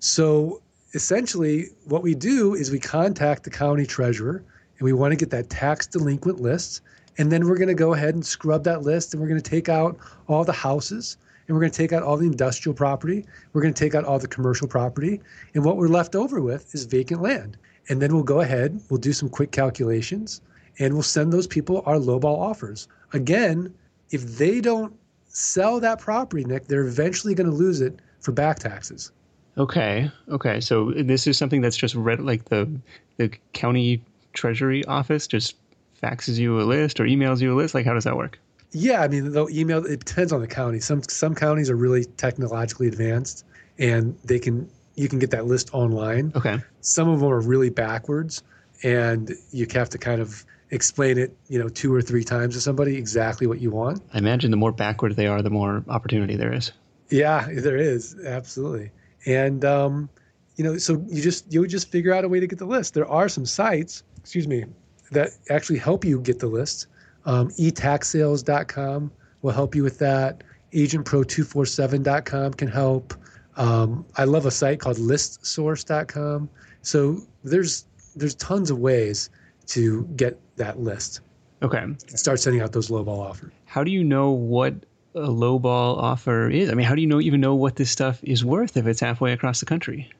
So 0.00 0.62
essentially, 0.94 1.66
what 1.84 2.02
we 2.02 2.14
do 2.14 2.54
is 2.54 2.70
we 2.70 2.80
contact 2.80 3.44
the 3.44 3.50
county 3.50 3.86
treasurer 3.86 4.44
and 4.78 4.84
we 4.84 4.92
want 4.92 5.12
to 5.12 5.16
get 5.16 5.30
that 5.30 5.50
tax 5.50 5.86
delinquent 5.86 6.40
list. 6.40 6.82
And 7.18 7.30
then 7.30 7.46
we're 7.46 7.58
going 7.58 7.68
to 7.68 7.74
go 7.74 7.94
ahead 7.94 8.14
and 8.14 8.24
scrub 8.24 8.64
that 8.64 8.82
list 8.82 9.12
and 9.12 9.20
we're 9.20 9.28
going 9.28 9.40
to 9.40 9.50
take 9.50 9.68
out 9.68 9.98
all 10.26 10.44
the 10.44 10.52
houses 10.52 11.16
and 11.46 11.56
we're 11.56 11.60
going 11.60 11.72
to 11.72 11.76
take 11.76 11.92
out 11.92 12.02
all 12.02 12.16
the 12.16 12.26
industrial 12.26 12.74
property. 12.74 13.26
We're 13.52 13.62
going 13.62 13.74
to 13.74 13.78
take 13.78 13.94
out 13.94 14.04
all 14.04 14.18
the 14.18 14.28
commercial 14.28 14.68
property. 14.68 15.20
And 15.54 15.64
what 15.64 15.76
we're 15.76 15.88
left 15.88 16.14
over 16.14 16.40
with 16.40 16.74
is 16.74 16.84
vacant 16.84 17.22
land. 17.22 17.56
And 17.88 18.00
then 18.00 18.14
we'll 18.14 18.22
go 18.22 18.40
ahead, 18.40 18.80
we'll 18.88 19.00
do 19.00 19.12
some 19.12 19.28
quick 19.28 19.50
calculations, 19.50 20.42
and 20.78 20.94
we'll 20.94 21.02
send 21.02 21.32
those 21.32 21.48
people 21.48 21.82
our 21.86 21.96
lowball 21.96 22.38
offers. 22.38 22.86
Again, 23.12 23.74
if 24.10 24.22
they 24.38 24.60
don't 24.60 24.94
sell 25.26 25.80
that 25.80 25.98
property, 25.98 26.44
Nick, 26.44 26.68
they're 26.68 26.86
eventually 26.86 27.34
going 27.34 27.50
to 27.50 27.56
lose 27.56 27.80
it 27.80 27.98
for 28.20 28.30
back 28.32 28.60
taxes. 28.60 29.10
Okay. 29.58 30.10
Okay. 30.28 30.60
So 30.60 30.92
this 30.92 31.26
is 31.26 31.36
something 31.38 31.60
that's 31.60 31.76
just 31.76 31.94
read 31.94 32.20
like 32.20 32.46
the 32.46 32.70
the 33.16 33.30
county 33.52 34.02
treasury 34.32 34.84
office 34.84 35.26
just 35.26 35.56
faxes 36.02 36.38
you 36.38 36.60
a 36.60 36.62
list 36.62 37.00
or 37.00 37.04
emails 37.04 37.40
you 37.40 37.52
a 37.52 37.56
list. 37.56 37.74
Like, 37.74 37.86
how 37.86 37.94
does 37.94 38.04
that 38.04 38.16
work? 38.16 38.38
Yeah, 38.72 39.02
I 39.02 39.08
mean, 39.08 39.32
they'll 39.32 39.50
email. 39.50 39.84
It 39.84 40.04
depends 40.04 40.32
on 40.32 40.40
the 40.40 40.46
county. 40.46 40.80
Some 40.80 41.02
some 41.02 41.34
counties 41.34 41.70
are 41.70 41.76
really 41.76 42.04
technologically 42.04 42.86
advanced, 42.86 43.44
and 43.78 44.16
they 44.24 44.38
can 44.38 44.70
you 44.94 45.08
can 45.08 45.18
get 45.18 45.30
that 45.32 45.46
list 45.46 45.70
online. 45.72 46.32
Okay. 46.34 46.58
Some 46.80 47.08
of 47.08 47.20
them 47.20 47.30
are 47.30 47.40
really 47.40 47.70
backwards, 47.70 48.42
and 48.82 49.32
you 49.50 49.66
have 49.72 49.90
to 49.90 49.98
kind 49.98 50.20
of 50.20 50.44
explain 50.70 51.18
it, 51.18 51.36
you 51.48 51.58
know, 51.58 51.68
two 51.68 51.92
or 51.92 52.00
three 52.00 52.22
times 52.22 52.54
to 52.54 52.60
somebody 52.60 52.96
exactly 52.96 53.46
what 53.46 53.60
you 53.60 53.70
want. 53.70 54.02
I 54.14 54.18
imagine 54.18 54.50
the 54.50 54.56
more 54.56 54.72
backward 54.72 55.16
they 55.16 55.26
are, 55.26 55.42
the 55.42 55.50
more 55.50 55.84
opportunity 55.88 56.36
there 56.36 56.52
is. 56.52 56.70
Yeah, 57.08 57.48
there 57.50 57.76
is 57.76 58.16
absolutely, 58.24 58.92
and 59.26 59.64
um, 59.64 60.08
you 60.56 60.64
know, 60.64 60.76
so 60.78 61.04
you 61.08 61.22
just 61.22 61.52
you 61.52 61.60
would 61.60 61.70
just 61.70 61.90
figure 61.90 62.12
out 62.12 62.24
a 62.24 62.28
way 62.28 62.40
to 62.40 62.46
get 62.46 62.58
the 62.58 62.66
list. 62.66 62.94
There 62.94 63.08
are 63.08 63.28
some 63.28 63.46
sites, 63.46 64.02
excuse 64.18 64.46
me, 64.46 64.64
that 65.10 65.30
actually 65.48 65.78
help 65.78 66.04
you 66.04 66.20
get 66.20 66.38
the 66.38 66.46
list. 66.46 66.86
Um, 67.24 67.48
etaxsales.com 67.50 69.12
will 69.42 69.52
help 69.52 69.74
you 69.74 69.82
with 69.82 69.98
that. 69.98 70.42
Agentpro247.com 70.72 72.54
can 72.54 72.68
help. 72.68 73.14
Um, 73.56 74.06
I 74.16 74.24
love 74.24 74.46
a 74.46 74.50
site 74.50 74.80
called 74.80 74.96
listsource.com. 74.96 76.48
So 76.82 77.20
there's 77.44 77.86
there's 78.16 78.34
tons 78.36 78.70
of 78.70 78.78
ways 78.78 79.30
to 79.68 80.04
get 80.16 80.38
that 80.56 80.80
list. 80.80 81.20
Okay. 81.62 81.84
Start 82.08 82.40
sending 82.40 82.62
out 82.62 82.72
those 82.72 82.88
lowball 82.88 83.18
offers. 83.18 83.52
How 83.66 83.84
do 83.84 83.90
you 83.90 84.02
know 84.02 84.30
what 84.30 84.74
a 85.14 85.28
lowball 85.28 85.98
offer 85.98 86.48
is? 86.48 86.70
I 86.70 86.74
mean, 86.74 86.86
how 86.86 86.94
do 86.94 87.00
you 87.00 87.06
know 87.06 87.20
even 87.20 87.40
know 87.40 87.54
what 87.54 87.76
this 87.76 87.90
stuff 87.90 88.20
is 88.22 88.44
worth 88.44 88.76
if 88.76 88.86
it's 88.86 89.00
halfway 89.00 89.32
across 89.32 89.60
the 89.60 89.66
country? 89.66 90.10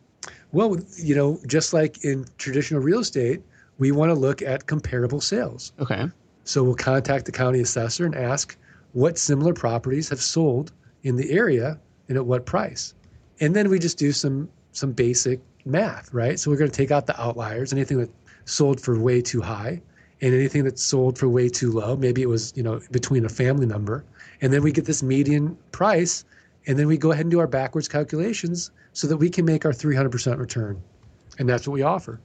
Well, 0.53 0.79
you 0.97 1.15
know, 1.15 1.39
just 1.47 1.73
like 1.73 2.05
in 2.05 2.27
traditional 2.39 2.81
real 2.81 3.01
estate, 3.01 3.43
we 3.79 3.93
want 3.93 4.11
to 4.11 4.15
look 4.15 4.43
at 4.43 4.67
comparable 4.67 5.21
sales. 5.21 5.73
Okay. 5.81 6.07
So 6.45 6.65
we'll 6.65 6.75
contact 6.75 7.27
the 7.27 7.33
county 7.33 7.61
assessor 7.61 8.05
and 8.05 8.15
ask 8.15 8.57
what 8.93 9.19
similar 9.19 9.55
properties 9.55 10.09
have 10.09 10.21
sold 10.21 10.73
in 11.05 11.17
the 11.17 11.31
area 11.31 11.79
and 12.09 12.19
at 12.19 12.27
what 12.27 12.45
price. 12.45 12.95
And 13.41 13.55
then 13.55 13.71
we 13.71 13.79
just 13.79 13.99
do 13.99 14.13
some 14.13 14.49
some 14.73 14.93
basic 14.93 15.41
math, 15.65 16.13
right? 16.13 16.39
So 16.39 16.51
we're 16.51 16.57
going 16.57 16.71
to 16.71 16.77
take 16.77 16.91
out 16.91 17.07
the 17.07 17.21
outliers, 17.21 17.73
anything 17.73 17.99
that 17.99 18.11
sold 18.45 18.81
for 18.81 18.99
way 18.99 19.21
too 19.23 19.41
high 19.41 19.81
and 20.21 20.35
anything 20.35 20.65
that's 20.65 20.83
sold 20.83 21.19
for 21.19 21.29
way 21.29 21.49
too 21.49 21.73
low. 21.73 21.97
Maybe 21.97 22.23
it 22.23 22.29
was, 22.29 22.53
you 22.57 22.63
know, 22.63 22.81
between 22.91 23.25
a 23.25 23.29
family 23.29 23.67
number. 23.67 24.05
And 24.41 24.53
then 24.53 24.63
we 24.63 24.73
get 24.73 24.85
this 24.85 25.03
median 25.03 25.57
price 25.73 26.25
and 26.67 26.79
then 26.79 26.87
we 26.87 26.97
go 26.97 27.13
ahead 27.13 27.25
and 27.25 27.31
do 27.31 27.41
our 27.41 27.47
backwards 27.47 27.89
calculations 27.89 28.71
so 28.93 29.07
that 29.07 29.17
we 29.17 29.31
can 29.31 29.45
make 29.45 29.65
our 29.65 29.73
300% 29.73 30.39
return. 30.39 30.81
And 31.39 31.49
that's 31.49 31.67
what 31.67 31.75
we 31.75 31.83
offer. 31.83 32.21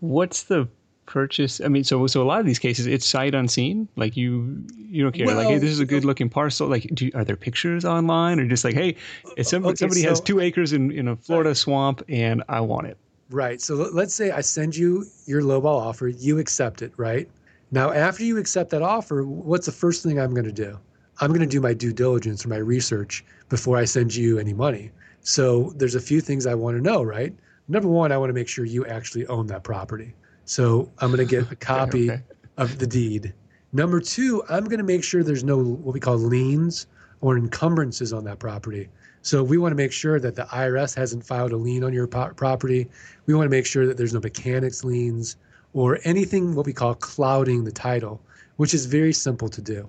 What's 0.00 0.44
the 0.44 0.68
purchase? 1.06 1.60
I 1.60 1.68
mean, 1.68 1.84
so 1.84 2.06
so 2.06 2.22
a 2.22 2.24
lot 2.24 2.40
of 2.40 2.46
these 2.46 2.58
cases, 2.58 2.86
it's 2.86 3.06
sight 3.06 3.34
unseen. 3.34 3.88
Like 3.96 4.16
you 4.16 4.64
you 4.76 5.02
don't 5.02 5.12
care. 5.12 5.26
Well, 5.26 5.36
like, 5.36 5.46
hey, 5.46 5.58
this 5.58 5.70
is 5.70 5.80
a 5.80 5.86
good 5.86 6.04
looking 6.04 6.28
parcel. 6.28 6.68
Like, 6.68 6.90
do 6.92 7.06
you, 7.06 7.12
are 7.14 7.24
there 7.24 7.36
pictures 7.36 7.84
online, 7.84 8.40
or 8.40 8.46
just 8.46 8.64
like, 8.64 8.74
hey, 8.74 8.96
if 9.36 9.46
somebody, 9.46 9.72
Okay, 9.72 9.78
somebody 9.78 10.02
has 10.02 10.20
two 10.20 10.40
acres 10.40 10.72
in 10.72 10.90
in 10.90 11.08
a 11.08 11.16
Florida 11.16 11.54
swamp 11.54 12.02
and 12.08 12.42
I 12.48 12.60
want 12.60 12.88
it. 12.88 12.98
Right. 13.34 13.60
So 13.60 13.74
let- 13.74 13.94
let's 13.94 14.14
say 14.14 14.30
I 14.30 14.40
send 14.42 14.76
you 14.76 15.04
your 15.26 15.42
lowball 15.42 15.80
offer, 15.80 16.06
you 16.06 16.38
accept 16.38 16.82
it, 16.82 16.92
right? 16.96 17.28
Now, 17.72 17.90
after 17.90 18.22
you 18.22 18.38
accept 18.38 18.70
that 18.70 18.80
offer, 18.80 19.24
what's 19.24 19.66
the 19.66 19.72
first 19.72 20.04
thing 20.04 20.20
I'm 20.20 20.32
going 20.32 20.44
to 20.44 20.52
do? 20.52 20.78
I'm 21.20 21.30
going 21.30 21.40
to 21.40 21.46
do 21.46 21.60
my 21.60 21.74
due 21.74 21.92
diligence 21.92 22.46
or 22.46 22.48
my 22.48 22.58
research 22.58 23.24
before 23.48 23.76
I 23.76 23.86
send 23.86 24.14
you 24.14 24.38
any 24.38 24.54
money. 24.54 24.92
So 25.22 25.72
there's 25.74 25.96
a 25.96 26.00
few 26.00 26.20
things 26.20 26.46
I 26.46 26.54
want 26.54 26.76
to 26.76 26.80
know, 26.80 27.02
right? 27.02 27.34
Number 27.66 27.88
one, 27.88 28.12
I 28.12 28.18
want 28.18 28.30
to 28.30 28.34
make 28.34 28.46
sure 28.46 28.64
you 28.64 28.86
actually 28.86 29.26
own 29.26 29.48
that 29.48 29.64
property. 29.64 30.14
So 30.44 30.88
I'm 30.98 31.10
going 31.10 31.26
to 31.26 31.30
get 31.30 31.50
a 31.50 31.56
copy 31.56 32.12
okay. 32.12 32.22
of 32.56 32.78
the 32.78 32.86
deed. 32.86 33.34
Number 33.72 33.98
two, 33.98 34.44
I'm 34.48 34.66
going 34.66 34.78
to 34.78 34.84
make 34.84 35.02
sure 35.02 35.24
there's 35.24 35.42
no 35.42 35.58
what 35.58 35.92
we 35.92 35.98
call 35.98 36.18
liens 36.18 36.86
or 37.24 37.38
encumbrances 37.38 38.12
on 38.12 38.22
that 38.24 38.38
property. 38.38 38.86
So 39.22 39.42
we 39.42 39.56
want 39.56 39.72
to 39.72 39.76
make 39.76 39.92
sure 39.92 40.20
that 40.20 40.36
the 40.36 40.42
IRS 40.42 40.94
hasn't 40.94 41.24
filed 41.24 41.52
a 41.52 41.56
lien 41.56 41.82
on 41.82 41.94
your 41.94 42.06
po- 42.06 42.34
property. 42.36 42.86
We 43.24 43.32
want 43.32 43.46
to 43.46 43.50
make 43.50 43.64
sure 43.64 43.86
that 43.86 43.96
there's 43.96 44.12
no 44.12 44.20
mechanics 44.20 44.84
liens 44.84 45.36
or 45.72 46.00
anything 46.04 46.54
what 46.54 46.66
we 46.66 46.74
call 46.74 46.94
clouding 46.94 47.64
the 47.64 47.72
title, 47.72 48.20
which 48.56 48.74
is 48.74 48.84
very 48.84 49.14
simple 49.14 49.48
to 49.48 49.62
do, 49.62 49.88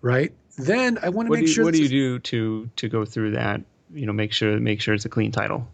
right? 0.00 0.32
Then 0.58 0.98
I 1.04 1.08
want 1.10 1.26
to 1.26 1.30
What 1.30 1.38
make 1.38 1.42
you, 1.42 1.52
sure. 1.54 1.64
what 1.64 1.72
do 1.72 1.80
you 1.80 1.88
do 1.88 2.18
to 2.18 2.68
to 2.74 2.88
go 2.88 3.04
through 3.04 3.30
that? 3.30 3.60
You 3.94 4.06
know, 4.06 4.12
make 4.12 4.32
sure 4.32 4.58
make 4.58 4.80
sure 4.80 4.92
it's 4.92 5.04
a 5.04 5.08
clean 5.08 5.30
title. 5.30 5.64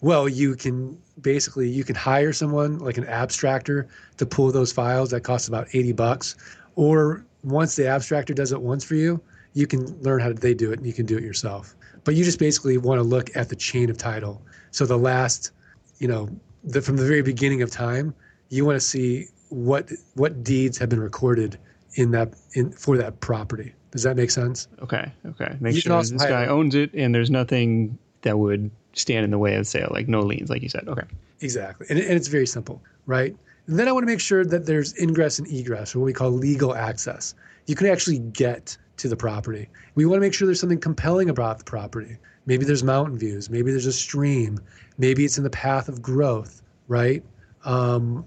Well, 0.00 0.28
you 0.28 0.56
can 0.56 0.98
basically 1.20 1.68
you 1.68 1.84
can 1.84 1.94
hire 1.94 2.32
someone 2.32 2.80
like 2.80 2.98
an 2.98 3.04
abstractor 3.04 3.86
to 4.16 4.26
pull 4.26 4.50
those 4.50 4.72
files. 4.72 5.10
That 5.10 5.20
costs 5.20 5.46
about 5.46 5.68
eighty 5.72 5.92
bucks. 5.92 6.34
Or 6.74 7.24
once 7.44 7.76
the 7.76 7.84
abstractor 7.84 8.34
does 8.34 8.50
it 8.50 8.60
once 8.60 8.82
for 8.82 8.96
you, 8.96 9.20
you 9.58 9.66
can 9.66 10.00
learn 10.02 10.20
how 10.20 10.32
they 10.32 10.54
do 10.54 10.70
it 10.70 10.78
and 10.78 10.86
you 10.86 10.92
can 10.92 11.04
do 11.04 11.16
it 11.16 11.24
yourself. 11.24 11.74
But 12.04 12.14
you 12.14 12.22
just 12.22 12.38
basically 12.38 12.78
want 12.78 13.00
to 13.00 13.02
look 13.02 13.36
at 13.36 13.48
the 13.48 13.56
chain 13.56 13.90
of 13.90 13.98
title. 13.98 14.40
So 14.70 14.86
the 14.86 14.96
last, 14.96 15.50
you 15.98 16.06
know, 16.06 16.28
the, 16.62 16.80
from 16.80 16.96
the 16.96 17.04
very 17.04 17.22
beginning 17.22 17.60
of 17.62 17.70
time, 17.72 18.14
you 18.50 18.64
want 18.64 18.76
to 18.76 18.80
see 18.80 19.26
what 19.48 19.90
what 20.14 20.44
deeds 20.44 20.78
have 20.78 20.90
been 20.90 21.00
recorded 21.00 21.58
in 21.94 22.12
that 22.12 22.34
in 22.52 22.70
for 22.70 22.96
that 22.98 23.18
property. 23.18 23.74
Does 23.90 24.04
that 24.04 24.14
make 24.14 24.30
sense? 24.30 24.68
Okay, 24.80 25.10
okay. 25.26 25.56
Make 25.58 25.74
You 25.74 25.80
sure 25.80 26.02
this 26.02 26.12
guy 26.12 26.46
owns 26.46 26.76
it 26.76 26.94
and 26.94 27.12
there's 27.12 27.30
nothing 27.30 27.98
that 28.22 28.38
would 28.38 28.70
stand 28.92 29.24
in 29.24 29.32
the 29.32 29.38
way 29.38 29.56
of 29.56 29.66
sale, 29.66 29.88
like 29.90 30.06
no 30.06 30.20
liens, 30.20 30.50
like 30.50 30.62
you 30.62 30.68
said. 30.68 30.86
Okay. 30.86 31.06
Exactly. 31.40 31.86
And, 31.90 31.98
and 31.98 32.12
it's 32.12 32.28
very 32.28 32.46
simple, 32.46 32.80
right? 33.06 33.34
And 33.66 33.78
then 33.78 33.88
I 33.88 33.92
want 33.92 34.04
to 34.04 34.06
make 34.06 34.20
sure 34.20 34.44
that 34.44 34.66
there's 34.66 34.96
ingress 34.98 35.40
and 35.40 35.48
egress, 35.48 35.96
or 35.96 35.98
what 35.98 36.06
we 36.06 36.12
call 36.12 36.30
legal 36.30 36.76
access. 36.76 37.34
You 37.66 37.74
can 37.74 37.88
actually 37.88 38.20
get 38.20 38.76
to 38.98 39.08
the 39.08 39.16
property. 39.16 39.68
We 39.94 40.06
want 40.06 40.18
to 40.18 40.20
make 40.20 40.34
sure 40.34 40.46
there's 40.46 40.60
something 40.60 40.80
compelling 40.80 41.30
about 41.30 41.58
the 41.58 41.64
property. 41.64 42.16
Maybe 42.46 42.64
there's 42.64 42.84
mountain 42.84 43.18
views. 43.18 43.50
Maybe 43.50 43.70
there's 43.70 43.86
a 43.86 43.92
stream. 43.92 44.60
Maybe 44.96 45.24
it's 45.24 45.38
in 45.38 45.44
the 45.44 45.50
path 45.50 45.88
of 45.88 46.00
growth, 46.00 46.62
right? 46.86 47.22
Um, 47.64 48.24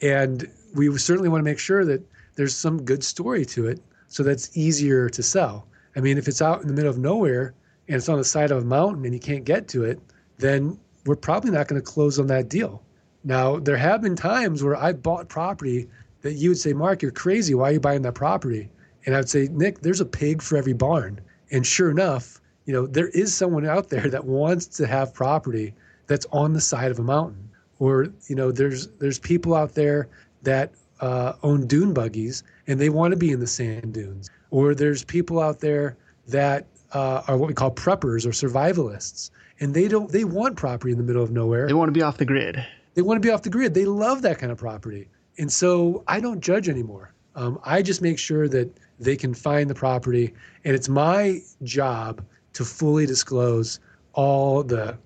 and 0.00 0.48
we 0.74 0.96
certainly 0.98 1.28
want 1.28 1.40
to 1.40 1.44
make 1.44 1.58
sure 1.58 1.84
that 1.84 2.02
there's 2.34 2.54
some 2.54 2.82
good 2.82 3.04
story 3.04 3.44
to 3.46 3.66
it 3.66 3.80
so 4.08 4.22
that's 4.22 4.56
easier 4.56 5.08
to 5.08 5.22
sell. 5.22 5.66
I 5.96 6.00
mean, 6.00 6.18
if 6.18 6.28
it's 6.28 6.42
out 6.42 6.60
in 6.62 6.68
the 6.68 6.74
middle 6.74 6.90
of 6.90 6.98
nowhere 6.98 7.54
and 7.88 7.96
it's 7.96 8.08
on 8.08 8.18
the 8.18 8.24
side 8.24 8.50
of 8.50 8.62
a 8.62 8.66
mountain 8.66 9.04
and 9.04 9.14
you 9.14 9.20
can't 9.20 9.44
get 9.44 9.68
to 9.68 9.84
it, 9.84 10.00
then 10.38 10.78
we're 11.06 11.16
probably 11.16 11.50
not 11.50 11.68
going 11.68 11.80
to 11.80 11.84
close 11.84 12.18
on 12.18 12.26
that 12.28 12.48
deal. 12.48 12.82
Now, 13.24 13.58
there 13.58 13.76
have 13.76 14.02
been 14.02 14.16
times 14.16 14.62
where 14.62 14.76
I 14.76 14.92
bought 14.92 15.28
property 15.28 15.88
that 16.22 16.34
you 16.34 16.50
would 16.50 16.58
say, 16.58 16.72
Mark, 16.72 17.02
you're 17.02 17.10
crazy. 17.10 17.54
Why 17.54 17.70
are 17.70 17.72
you 17.72 17.80
buying 17.80 18.02
that 18.02 18.14
property? 18.14 18.68
And 19.04 19.14
I 19.14 19.18
would 19.18 19.28
say, 19.28 19.48
Nick, 19.50 19.80
there's 19.80 20.00
a 20.00 20.06
pig 20.06 20.42
for 20.42 20.56
every 20.56 20.72
barn. 20.72 21.20
And 21.50 21.66
sure 21.66 21.90
enough, 21.90 22.40
you 22.64 22.72
know, 22.72 22.86
there 22.86 23.08
is 23.08 23.34
someone 23.34 23.66
out 23.66 23.88
there 23.88 24.08
that 24.08 24.24
wants 24.24 24.66
to 24.66 24.86
have 24.86 25.12
property 25.12 25.74
that's 26.06 26.26
on 26.32 26.52
the 26.52 26.60
side 26.60 26.90
of 26.90 26.98
a 26.98 27.02
mountain. 27.02 27.50
Or, 27.78 28.08
you 28.28 28.36
know, 28.36 28.52
there's 28.52 28.88
there's 28.98 29.18
people 29.18 29.54
out 29.54 29.74
there 29.74 30.08
that 30.42 30.72
uh, 31.00 31.32
own 31.42 31.66
dune 31.66 31.92
buggies 31.92 32.44
and 32.66 32.80
they 32.80 32.88
want 32.88 33.12
to 33.12 33.16
be 33.16 33.32
in 33.32 33.40
the 33.40 33.46
sand 33.46 33.92
dunes. 33.92 34.30
Or 34.50 34.74
there's 34.74 35.04
people 35.04 35.40
out 35.40 35.60
there 35.60 35.96
that 36.28 36.66
uh, 36.92 37.22
are 37.26 37.36
what 37.36 37.48
we 37.48 37.54
call 37.54 37.70
preppers 37.70 38.26
or 38.26 38.30
survivalists, 38.30 39.30
and 39.60 39.74
they 39.74 39.88
don't 39.88 40.10
they 40.10 40.24
want 40.24 40.56
property 40.56 40.92
in 40.92 40.98
the 40.98 41.04
middle 41.04 41.22
of 41.22 41.30
nowhere. 41.30 41.66
They 41.66 41.74
want 41.74 41.88
to 41.88 41.92
be 41.92 42.02
off 42.02 42.18
the 42.18 42.24
grid. 42.24 42.64
They 42.94 43.02
want 43.02 43.20
to 43.20 43.26
be 43.26 43.32
off 43.32 43.42
the 43.42 43.50
grid. 43.50 43.74
They 43.74 43.86
love 43.86 44.22
that 44.22 44.38
kind 44.38 44.52
of 44.52 44.58
property, 44.58 45.08
and 45.38 45.50
so 45.50 46.04
I 46.06 46.20
don't 46.20 46.40
judge 46.40 46.68
anymore. 46.68 47.12
Um, 47.34 47.58
I 47.64 47.82
just 47.82 48.02
make 48.02 48.18
sure 48.18 48.48
that 48.48 48.70
they 49.00 49.16
can 49.16 49.34
find 49.34 49.68
the 49.68 49.74
property, 49.74 50.34
and 50.64 50.74
it's 50.74 50.88
my 50.88 51.40
job 51.62 52.24
to 52.52 52.64
fully 52.64 53.06
disclose 53.06 53.80
all 54.12 54.62
the 54.62 54.96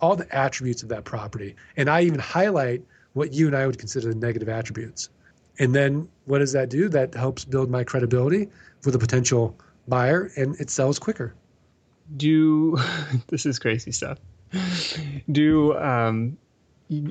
all 0.00 0.16
the 0.16 0.34
attributes 0.34 0.82
of 0.82 0.88
that 0.88 1.04
property, 1.04 1.56
and 1.76 1.88
I 1.88 2.02
even 2.02 2.20
highlight 2.20 2.82
what 3.12 3.32
you 3.32 3.46
and 3.46 3.56
I 3.56 3.66
would 3.66 3.78
consider 3.78 4.08
the 4.08 4.14
negative 4.14 4.48
attributes. 4.48 5.10
And 5.58 5.74
then 5.74 6.08
what 6.24 6.38
does 6.38 6.52
that 6.52 6.70
do? 6.70 6.88
That 6.88 7.14
helps 7.14 7.44
build 7.44 7.70
my 7.70 7.84
credibility 7.84 8.48
with 8.84 8.94
a 8.94 8.98
potential 8.98 9.58
buyer, 9.88 10.30
and 10.36 10.54
it 10.60 10.70
sells 10.70 10.98
quicker. 10.98 11.34
Do 12.16 12.78
this 13.28 13.46
is 13.46 13.58
crazy 13.58 13.92
stuff. 13.92 14.18
Do 15.30 15.76
um 15.78 16.36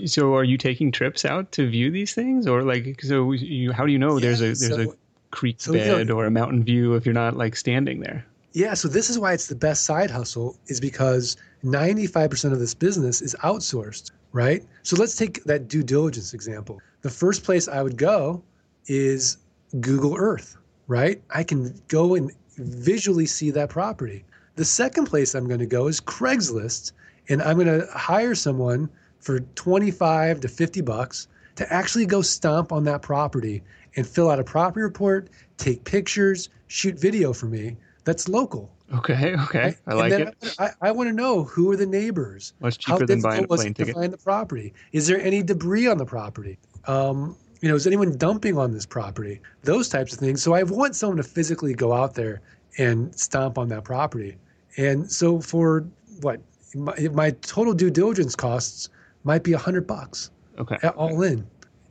so 0.05 0.35
are 0.35 0.43
you 0.43 0.57
taking 0.57 0.91
trips 0.91 1.25
out 1.25 1.51
to 1.53 1.69
view 1.69 1.89
these 1.89 2.13
things 2.13 2.47
or 2.47 2.63
like 2.63 3.01
so 3.01 3.31
you 3.31 3.71
how 3.71 3.85
do 3.85 3.91
you 3.91 3.99
know 3.99 4.19
there's 4.19 4.41
a 4.41 4.47
Yeah, 4.47 4.69
there's 4.75 4.87
a 4.87 4.93
creek 5.31 5.57
so, 5.59 5.73
bed 5.73 6.09
or 6.11 6.25
a 6.25 6.31
mountain 6.31 6.63
view 6.63 6.95
if 6.95 7.05
you're 7.05 7.13
not 7.13 7.37
like 7.37 7.55
standing 7.55 8.01
there? 8.01 8.25
Yeah, 8.53 8.73
so 8.73 8.87
this 8.87 9.09
is 9.09 9.19
why 9.19 9.33
it's 9.33 9.47
the 9.47 9.55
best 9.55 9.83
side 9.83 10.09
hustle 10.09 10.57
is 10.67 10.79
because 10.79 11.37
95% 11.63 12.51
of 12.51 12.59
this 12.59 12.73
business 12.73 13.21
is 13.21 13.35
outsourced, 13.43 14.11
right? 14.31 14.63
So 14.81 14.95
let's 14.95 15.15
take 15.15 15.43
that 15.43 15.67
due 15.67 15.83
diligence 15.83 16.33
example. 16.33 16.81
The 17.01 17.11
first 17.11 17.43
place 17.43 17.67
I 17.67 17.83
would 17.83 17.95
go 17.95 18.41
is 18.87 19.37
Google 19.79 20.15
Earth, 20.17 20.57
right? 20.87 21.21
I 21.29 21.43
can 21.43 21.79
go 21.89 22.15
and 22.15 22.31
visually 22.57 23.27
see 23.27 23.51
that 23.51 23.69
property. 23.69 24.25
The 24.55 24.65
second 24.65 25.05
place 25.05 25.35
I'm 25.35 25.47
going 25.47 25.59
to 25.59 25.67
go 25.67 25.87
is 25.87 26.01
Craigslist, 26.01 26.91
and 27.29 27.41
I'm 27.43 27.55
going 27.55 27.79
to 27.79 27.87
hire 27.91 28.33
someone 28.33 28.89
for 29.19 29.39
25 29.39 30.41
to 30.41 30.47
50 30.47 30.81
bucks 30.81 31.27
to 31.55 31.71
actually 31.73 32.05
go 32.05 32.21
stomp 32.21 32.71
on 32.71 32.83
that 32.85 33.01
property 33.01 33.61
and 33.95 34.07
fill 34.07 34.29
out 34.29 34.39
a 34.39 34.43
property 34.43 34.81
report, 34.81 35.29
take 35.57 35.83
pictures, 35.83 36.49
shoot 36.67 36.97
video 36.99 37.33
for 37.33 37.47
me 37.47 37.75
that's 38.09 38.27
local. 38.27 38.71
Okay, 38.91 39.35
okay, 39.35 39.75
I 39.85 39.93
like 39.93 40.11
it. 40.13 40.55
I, 40.57 40.71
I 40.81 40.91
want 40.91 41.09
to 41.09 41.13
know 41.13 41.43
who 41.43 41.71
are 41.71 41.75
the 41.75 41.85
neighbors. 41.85 42.53
Much 42.59 42.83
How 42.83 42.95
cheaper 42.95 43.05
than 43.05 43.21
buying 43.21 43.43
a 43.43 43.47
plane 43.47 43.67
it 43.67 43.75
to 43.75 43.85
ticket. 43.85 43.95
find 43.95 44.11
the 44.11 44.17
property? 44.17 44.73
Is 44.93 45.05
there 45.05 45.21
any 45.21 45.43
debris 45.43 45.87
on 45.87 45.99
the 45.99 46.05
property? 46.05 46.57
Um, 46.85 47.35
you 47.61 47.69
know, 47.69 47.75
is 47.75 47.85
anyone 47.85 48.17
dumping 48.17 48.57
on 48.57 48.73
this 48.73 48.87
property? 48.87 49.41
Those 49.61 49.89
types 49.89 50.13
of 50.13 50.19
things. 50.19 50.41
So 50.41 50.55
I 50.55 50.63
want 50.63 50.95
someone 50.95 51.17
to 51.17 51.23
physically 51.23 51.75
go 51.75 51.93
out 51.93 52.15
there 52.15 52.41
and 52.79 53.13
stomp 53.15 53.59
on 53.59 53.67
that 53.69 53.83
property. 53.83 54.37
And 54.77 55.11
so 55.11 55.39
for 55.39 55.85
what 56.21 56.41
my, 56.73 56.95
my 57.13 57.29
total 57.41 57.75
due 57.75 57.91
diligence 57.91 58.35
costs 58.35 58.89
might 59.23 59.43
be 59.43 59.53
a 59.53 59.57
hundred 59.57 59.85
bucks 59.87 60.31
Okay. 60.57 60.75
all 60.89 61.21
in, 61.23 61.45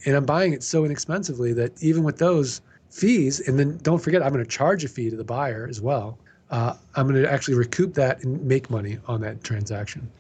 and 0.05 0.15
I'm 0.17 0.25
buying 0.27 0.53
it 0.53 0.63
so 0.63 0.85
inexpensively 0.85 1.53
that 1.55 1.83
even 1.83 2.05
with 2.05 2.19
those 2.19 2.61
fees, 2.91 3.41
and 3.49 3.59
then 3.59 3.79
don't 3.83 3.99
forget 3.99 4.23
I'm 4.23 4.33
going 4.33 4.45
to 4.45 4.51
charge 4.51 4.85
a 4.85 4.89
fee 4.89 5.11
to 5.11 5.17
the 5.17 5.25
buyer 5.25 5.67
as 5.69 5.81
well. 5.81 6.19
Uh, 6.51 6.75
I'm 6.97 7.07
going 7.09 7.23
to 7.23 7.31
actually 7.31 7.55
recoup 7.55 7.95
that 7.95 8.23
and 8.25 8.43
make 8.45 8.71
money 8.71 8.99
on 9.07 9.21
that 9.21 9.45
transaction. 9.45 10.11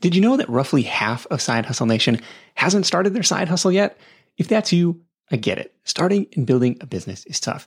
Did 0.00 0.14
you 0.14 0.20
know 0.20 0.36
that 0.36 0.48
roughly 0.48 0.82
half 0.82 1.26
of 1.30 1.40
Side 1.40 1.64
Hustle 1.66 1.86
Nation 1.86 2.20
hasn't 2.54 2.86
started 2.86 3.14
their 3.14 3.22
side 3.22 3.48
hustle 3.48 3.72
yet? 3.72 3.96
If 4.36 4.48
that's 4.48 4.72
you, 4.72 5.00
I 5.30 5.36
get 5.36 5.58
it. 5.58 5.74
Starting 5.84 6.26
and 6.34 6.46
building 6.46 6.76
a 6.80 6.86
business 6.86 7.24
is 7.26 7.40
tough. 7.40 7.66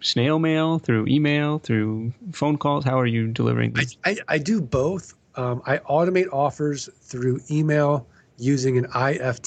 snail 0.00 0.38
mail, 0.38 0.78
through 0.78 1.06
email, 1.06 1.58
through 1.58 2.12
phone 2.32 2.56
calls? 2.56 2.84
How 2.84 2.98
are 2.98 3.06
you 3.06 3.28
delivering 3.28 3.72
I, 3.76 3.80
these? 3.80 3.96
I, 4.04 4.16
I 4.28 4.38
do 4.38 4.60
both. 4.60 5.14
Um, 5.36 5.62
I 5.66 5.78
automate 5.78 6.32
offers 6.32 6.88
through 7.00 7.40
email 7.50 8.06
using 8.38 8.78
an 8.78 8.86
IFTTT.com 8.86 9.44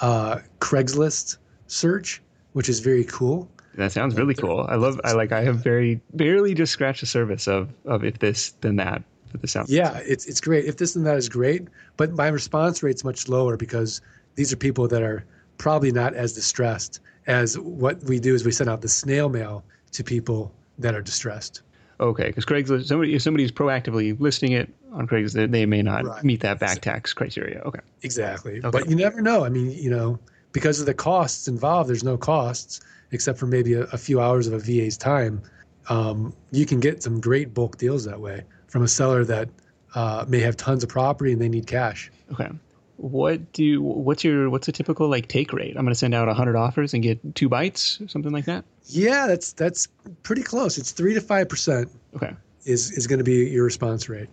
uh, 0.00 0.38
Craigslist 0.60 1.36
search, 1.66 2.22
which 2.52 2.68
is 2.68 2.80
very 2.80 3.04
cool. 3.04 3.48
That 3.76 3.92
sounds 3.92 4.16
really 4.16 4.34
cool. 4.34 4.66
I 4.68 4.76
love. 4.76 5.00
I 5.04 5.12
like. 5.12 5.32
I 5.32 5.42
have 5.42 5.56
very 5.56 6.00
barely 6.12 6.54
just 6.54 6.72
scratched 6.72 7.00
the 7.00 7.06
surface 7.06 7.48
of 7.48 7.70
of 7.86 8.04
if 8.04 8.20
this 8.20 8.52
then 8.60 8.76
that. 8.76 9.02
But 9.32 9.40
this 9.42 9.50
sounds. 9.52 9.70
Yeah, 9.70 10.00
it's 10.04 10.26
it's 10.26 10.40
great. 10.40 10.66
If 10.66 10.76
this 10.76 10.94
and 10.94 11.04
that 11.06 11.16
is 11.16 11.28
great, 11.28 11.66
but 11.96 12.12
my 12.12 12.28
response 12.28 12.84
rate's 12.84 13.02
much 13.02 13.28
lower 13.28 13.56
because 13.56 14.00
these 14.36 14.52
are 14.52 14.56
people 14.56 14.86
that 14.88 15.02
are 15.02 15.24
probably 15.58 15.90
not 15.90 16.14
as 16.14 16.32
distressed 16.32 17.00
as 17.26 17.58
what 17.58 18.02
we 18.04 18.18
do 18.18 18.34
is 18.34 18.44
we 18.44 18.52
send 18.52 18.68
out 18.70 18.80
the 18.80 18.88
snail 18.88 19.28
mail 19.28 19.64
to 19.92 20.04
people 20.04 20.52
that 20.78 20.94
are 20.94 21.02
distressed. 21.02 21.62
Okay, 22.00 22.26
because 22.26 22.44
Craigslist. 22.44 22.86
Somebody 22.86 23.14
if 23.14 23.22
somebody's 23.22 23.52
proactively 23.52 24.18
listing 24.20 24.52
it 24.52 24.68
on 24.92 25.06
Craigslist, 25.06 25.50
they 25.50 25.66
may 25.66 25.82
not 25.82 26.04
Right. 26.04 26.24
meet 26.24 26.40
that 26.40 26.58
back 26.58 26.80
tax 26.80 27.12
criteria. 27.12 27.60
Okay. 27.60 27.80
Exactly. 28.02 28.58
Okay. 28.58 28.70
But 28.70 28.90
you 28.90 28.96
never 28.96 29.20
know. 29.22 29.44
I 29.44 29.48
mean, 29.48 29.70
you 29.70 29.90
know, 29.90 30.18
because 30.52 30.80
of 30.80 30.86
the 30.86 30.94
costs 30.94 31.46
involved, 31.48 31.88
there's 31.88 32.04
no 32.04 32.16
costs 32.16 32.80
except 33.12 33.38
for 33.38 33.46
maybe 33.46 33.74
a, 33.74 33.82
a 33.84 33.98
few 33.98 34.20
hours 34.20 34.48
of 34.48 34.52
a 34.54 34.58
VA's 34.58 34.96
time. 34.96 35.40
Um, 35.88 36.34
you 36.50 36.66
can 36.66 36.80
get 36.80 37.02
some 37.02 37.20
great 37.20 37.54
bulk 37.54 37.78
deals 37.78 38.04
that 38.06 38.18
way 38.20 38.42
from 38.66 38.82
a 38.82 38.88
seller 38.88 39.24
that 39.26 39.48
uh, 39.94 40.24
may 40.26 40.40
have 40.40 40.56
tons 40.56 40.82
of 40.82 40.88
property 40.88 41.32
and 41.32 41.40
they 41.40 41.48
need 41.48 41.66
cash. 41.66 42.10
Okay. 42.32 42.48
What 42.96 43.52
do 43.52 43.82
what's 43.82 44.22
your 44.24 44.48
what's 44.50 44.68
a 44.68 44.72
typical 44.72 45.08
like 45.08 45.26
take 45.28 45.52
rate? 45.52 45.70
I'm 45.76 45.84
going 45.84 45.88
to 45.92 45.98
send 45.98 46.14
out 46.14 46.26
100 46.28 46.56
offers 46.56 46.94
and 46.94 47.02
get 47.02 47.34
two 47.34 47.48
bites, 47.48 48.00
or 48.00 48.08
something 48.08 48.32
like 48.32 48.44
that. 48.44 48.64
Yeah, 48.86 49.26
that's 49.26 49.52
that's 49.52 49.88
pretty 50.22 50.42
close. 50.42 50.78
It's 50.78 50.92
three 50.92 51.14
to 51.14 51.20
five 51.20 51.48
percent 51.48 51.90
Okay. 52.14 52.32
is 52.64 52.92
is 52.92 53.06
going 53.06 53.18
to 53.18 53.24
be 53.24 53.46
your 53.50 53.64
response 53.64 54.08
rate. 54.08 54.28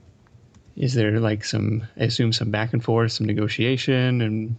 Is 0.75 0.93
there 0.93 1.19
like 1.19 1.43
some 1.43 1.83
I 1.97 2.03
assume 2.05 2.31
some 2.33 2.51
back 2.51 2.71
and 2.73 2.83
forth, 2.83 3.11
some 3.13 3.25
negotiation, 3.27 4.21
and 4.21 4.55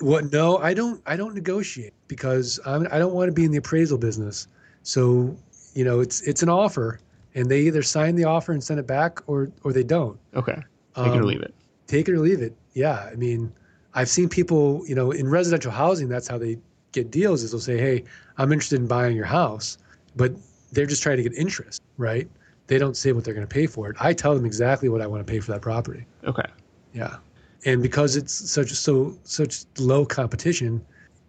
What? 0.00 0.32
No, 0.32 0.58
I 0.58 0.72
don't. 0.72 1.02
I 1.04 1.16
don't 1.16 1.34
negotiate 1.34 1.92
because 2.08 2.60
I'm, 2.64 2.86
I 2.92 2.98
don't 2.98 3.12
want 3.12 3.28
to 3.28 3.32
be 3.32 3.44
in 3.44 3.50
the 3.50 3.58
appraisal 3.58 3.98
business. 3.98 4.46
So 4.84 5.36
you 5.74 5.84
know, 5.84 6.00
it's 6.00 6.22
it's 6.22 6.42
an 6.42 6.48
offer, 6.48 7.00
and 7.34 7.50
they 7.50 7.60
either 7.62 7.82
sign 7.82 8.14
the 8.14 8.24
offer 8.24 8.52
and 8.52 8.62
send 8.62 8.78
it 8.80 8.86
back, 8.86 9.20
or 9.28 9.50
or 9.64 9.72
they 9.72 9.82
don't. 9.84 10.18
okay, 10.34 10.54
take 10.94 11.06
it 11.14 11.16
or 11.16 11.20
Um, 11.22 11.26
leave 11.26 11.42
it. 11.42 11.54
Take 11.88 12.08
it 12.08 12.12
or 12.12 12.20
leave 12.20 12.40
it. 12.40 12.54
Yeah, 12.74 13.08
I 13.10 13.14
mean, 13.16 13.52
I've 13.94 14.08
seen 14.08 14.28
people. 14.28 14.82
You 14.86 14.94
know, 14.94 15.10
in 15.10 15.28
residential 15.28 15.70
housing, 15.70 16.08
that's 16.08 16.28
how 16.28 16.38
they 16.38 16.58
get 16.92 17.10
deals. 17.10 17.42
Is 17.42 17.50
they'll 17.52 17.60
say, 17.60 17.78
"Hey, 17.78 18.04
I'm 18.38 18.52
interested 18.52 18.80
in 18.80 18.86
buying 18.86 19.16
your 19.16 19.26
house," 19.26 19.78
but 20.16 20.32
they're 20.72 20.86
just 20.86 21.02
trying 21.02 21.16
to 21.16 21.22
get 21.22 21.34
interest, 21.34 21.82
right? 21.96 22.28
They 22.68 22.78
don't 22.78 22.96
say 22.96 23.12
what 23.12 23.24
they're 23.24 23.34
going 23.34 23.46
to 23.46 23.52
pay 23.52 23.66
for 23.66 23.90
it. 23.90 23.96
I 23.98 24.12
tell 24.12 24.34
them 24.34 24.44
exactly 24.44 24.88
what 24.88 25.00
I 25.00 25.06
want 25.06 25.26
to 25.26 25.30
pay 25.30 25.40
for 25.40 25.50
that 25.52 25.60
property. 25.60 26.06
Okay. 26.24 26.48
Yeah, 26.92 27.16
and 27.64 27.82
because 27.82 28.16
it's 28.16 28.32
such 28.50 28.70
so 28.72 29.16
such 29.24 29.64
low 29.78 30.04
competition 30.04 30.84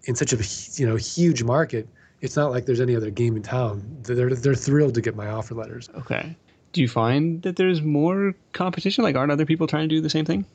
in 0.06 0.16
such 0.16 0.34
a 0.34 0.80
you 0.80 0.88
know 0.88 0.96
huge 0.96 1.44
market, 1.44 1.88
it's 2.22 2.36
not 2.36 2.52
like 2.52 2.66
there's 2.66 2.82
any 2.82 2.96
other 2.96 3.10
game 3.10 3.36
in 3.36 3.44
town. 3.44 3.84
They're 4.04 4.34
they're 4.36 4.56
thrilled 4.56 4.94
to 4.96 5.02
get 5.02 5.16
my 5.16 5.28
offer 5.28 5.56
letters. 5.56 5.90
Okay. 5.96 6.36
Do 6.74 6.82
you 6.82 6.88
find 6.88 7.42
that 7.42 7.58
there's 7.58 7.82
more 7.82 8.34
competition? 8.54 9.04
Like, 9.04 9.18
aren't 9.18 9.32
other 9.32 9.46
people 9.46 9.68
trying 9.68 9.90
to 9.90 9.96
do 9.96 10.00
the 10.00 10.10
same 10.10 10.24
thing? 10.24 10.46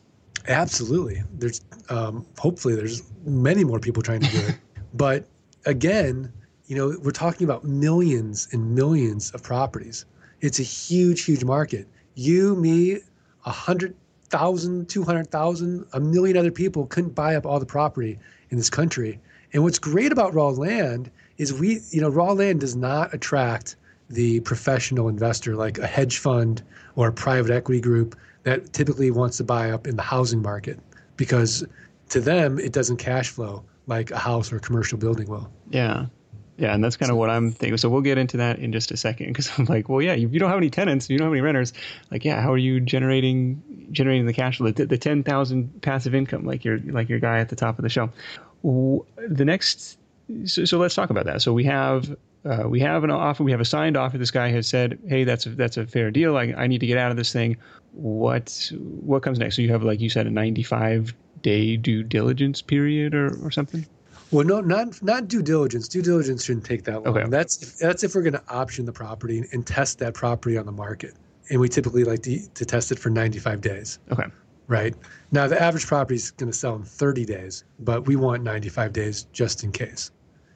Absolutely, 0.49 1.23
there's 1.35 1.61
um, 1.89 2.25
hopefully 2.39 2.75
there's 2.75 3.03
many 3.25 3.65
more 3.65 3.81
people 3.81 4.03
trying 4.03 4.21
to 4.21 4.31
do 4.31 4.39
it, 4.39 4.57
but 4.95 5.27
again, 5.65 6.33
you 6.67 6.77
know 6.77 6.97
we're 7.03 7.11
talking 7.11 7.45
about 7.45 7.65
millions 7.65 8.49
and 8.53 8.75
millions 8.75 9.31
of 9.33 9.43
properties. 9.43 10.05
It's 10.41 10.61
a 10.61 10.63
huge, 10.63 11.25
huge 11.25 11.45
market. 11.45 11.89
You, 12.15 12.55
me, 12.57 13.01
a 13.45 13.51
hundred 13.51 13.95
thousand, 14.29 14.89
two 14.89 15.03
hundred 15.03 15.31
thousand, 15.31 15.87
a 15.93 16.01
million 16.01 16.37
other 16.37 16.51
people 16.51 16.87
couldn't 16.87 17.15
buy 17.15 17.37
up 17.37 17.47
all 17.47 17.59
the 17.59 17.67
property 17.67 18.19
in 18.51 18.57
this 18.57 18.71
country. 18.71 19.19
And 19.53 19.63
what's 19.63 19.79
great 19.79 20.13
about 20.13 20.35
raw 20.35 20.49
land 20.49 21.11
is 21.39 21.53
we, 21.53 21.81
you 21.91 22.01
know, 22.01 22.09
raw 22.09 22.33
land 22.33 22.61
does 22.61 22.77
not 22.77 23.13
attract 23.15 23.77
the 24.09 24.41
professional 24.41 25.09
investor 25.09 25.57
like 25.57 25.79
a 25.79 25.87
hedge 25.87 26.19
fund 26.19 26.63
or 26.95 27.09
a 27.09 27.13
private 27.13 27.51
equity 27.51 27.81
group 27.81 28.17
that 28.47 28.73
typically 28.73 29.11
wants 29.11 29.37
to 29.39 29.45
buy 29.45 29.73
up 29.73 29.89
in 29.89 29.97
the 29.97 30.03
housing 30.03 30.41
market 30.41 30.79
because 31.17 31.65
to 32.09 32.21
them 32.21 32.61
it 32.61 32.73
doesn't 32.73 32.97
cash 32.97 33.29
flow 33.29 33.65
like 33.89 34.13
a 34.13 34.19
house 34.19 34.53
or 34.53 34.57
a 34.59 34.61
commercial 34.61 34.97
building 34.97 35.29
will. 35.29 35.51
Yeah. 35.69 36.07
Yeah, 36.57 36.73
and 36.73 36.83
that's 36.83 36.97
kind 36.97 37.11
of 37.11 37.19
what 37.19 37.29
I'm 37.29 37.51
thinking. 37.51 37.77
So 37.77 37.91
we'll 37.91 38.03
get 38.03 38.19
into 38.19 38.37
that 38.37 38.61
in 38.61 38.73
just 38.73 38.93
a 38.93 38.97
second 38.97 39.27
because 39.27 39.51
I'm 39.59 39.65
like, 39.65 39.89
well, 39.89 40.01
yeah, 40.01 40.15
you, 40.15 40.29
you 40.29 40.39
don't 40.39 40.49
have 40.49 40.59
any 40.59 40.71
tenants, 40.71 41.11
you 41.11 41.19
don't 41.19 41.27
have 41.27 41.33
any 41.33 41.41
renters. 41.41 41.73
Like, 42.13 42.25
yeah, 42.25 42.41
how 42.41 42.53
are 42.53 42.59
you 42.59 42.79
generating 42.79 43.61
generating 43.91 44.27
the 44.27 44.33
cash 44.33 44.59
flow, 44.59 44.71
the, 44.71 44.87
the 44.87 44.97
ten 44.97 45.25
thousand 45.25 45.83
passive 45.83 46.15
income, 46.15 46.47
like 46.47 46.65
your 46.65 46.79
like 46.87 47.09
your 47.09 47.19
guy 47.19 47.41
at 47.41 47.49
the 47.49 47.57
top 47.57 47.79
of 47.79 47.83
the 47.83 47.89
show? 47.89 48.11
The 48.63 49.45
next, 49.45 49.99
so, 50.45 50.65
so 50.65 50.79
let's 50.79 50.95
talk 50.95 51.11
about 51.11 51.27
that. 51.27 51.43
So 51.43 51.53
we 51.53 51.65
have 51.65 52.17
uh, 52.47 52.69
we 52.69 52.81
have 52.81 53.05
an 53.05 53.11
offer, 53.11 53.43
we 53.43 53.51
have 53.51 53.61
a 53.61 53.65
signed 53.65 53.97
offer. 53.97 54.19
This 54.19 54.31
guy 54.31 54.49
has 54.51 54.67
said, 54.67 54.99
hey, 55.09 55.25
that's 55.25 55.47
a, 55.47 55.51
that's 55.51 55.77
a 55.77 55.87
fair 55.87 56.11
deal. 56.11 56.37
I, 56.37 56.55
I 56.57 56.67
need 56.67 56.79
to 56.79 56.87
get 56.87 56.99
out 56.99 57.11
of 57.11 57.17
this 57.17 57.33
thing. 57.33 57.57
What 57.93 58.71
what 59.01 59.23
comes 59.23 59.39
next? 59.39 59.57
So 59.57 59.63
you 59.63 59.73
have, 59.73 59.83
like 59.83 60.01
you 60.01 60.11
said, 60.11 60.27
a 60.27 60.31
95 60.31 61.15
day 61.43 61.77
due 61.77 62.03
diligence 62.03 62.63
period 62.63 63.15
or, 63.15 63.37
or 63.45 63.51
something. 63.51 63.87
Well, 64.31 64.45
no, 64.45 64.61
not 64.61 65.03
not 65.03 65.29
due 65.29 65.43
diligence. 65.43 65.89
Due 65.89 66.03
diligence 66.03 66.45
shouldn't 66.45 66.67
take 66.67 66.85
that 66.85 67.05
long. 67.05 67.17
Okay. 67.17 67.29
That's 67.29 67.63
if, 67.63 67.79
that's 67.79 68.05
if 68.05 68.15
we're 68.15 68.23
going 68.23 68.35
to 68.35 68.43
option 68.49 68.85
the 68.85 68.93
property 68.93 69.45
and 69.53 69.67
test 69.67 69.99
that 70.01 70.15
property 70.15 70.59
on 70.59 70.67
the 70.67 70.73
market, 70.73 71.15
and 71.51 71.61
we 71.61 71.69
typically 71.69 72.05
like 72.05 72.23
to, 72.23 72.47
to 72.49 72.65
test 72.65 72.93
it 72.93 72.99
for 72.99 73.11
95 73.11 73.61
days. 73.61 73.99
Okay. 74.11 74.25
Right 74.69 74.95
now, 75.31 75.47
the 75.47 75.61
average 75.61 75.87
property 75.87 76.17
is 76.17 76.33
going 76.33 76.51
to 76.51 76.57
sell 76.57 76.75
in 76.75 76.83
30 76.83 77.25
days, 77.25 77.65
but 77.79 78.07
we 78.07 78.17
want 78.17 78.43
95 78.43 78.93
days 78.93 79.27
just 79.33 79.63
in 79.63 79.71
case. 79.71 80.11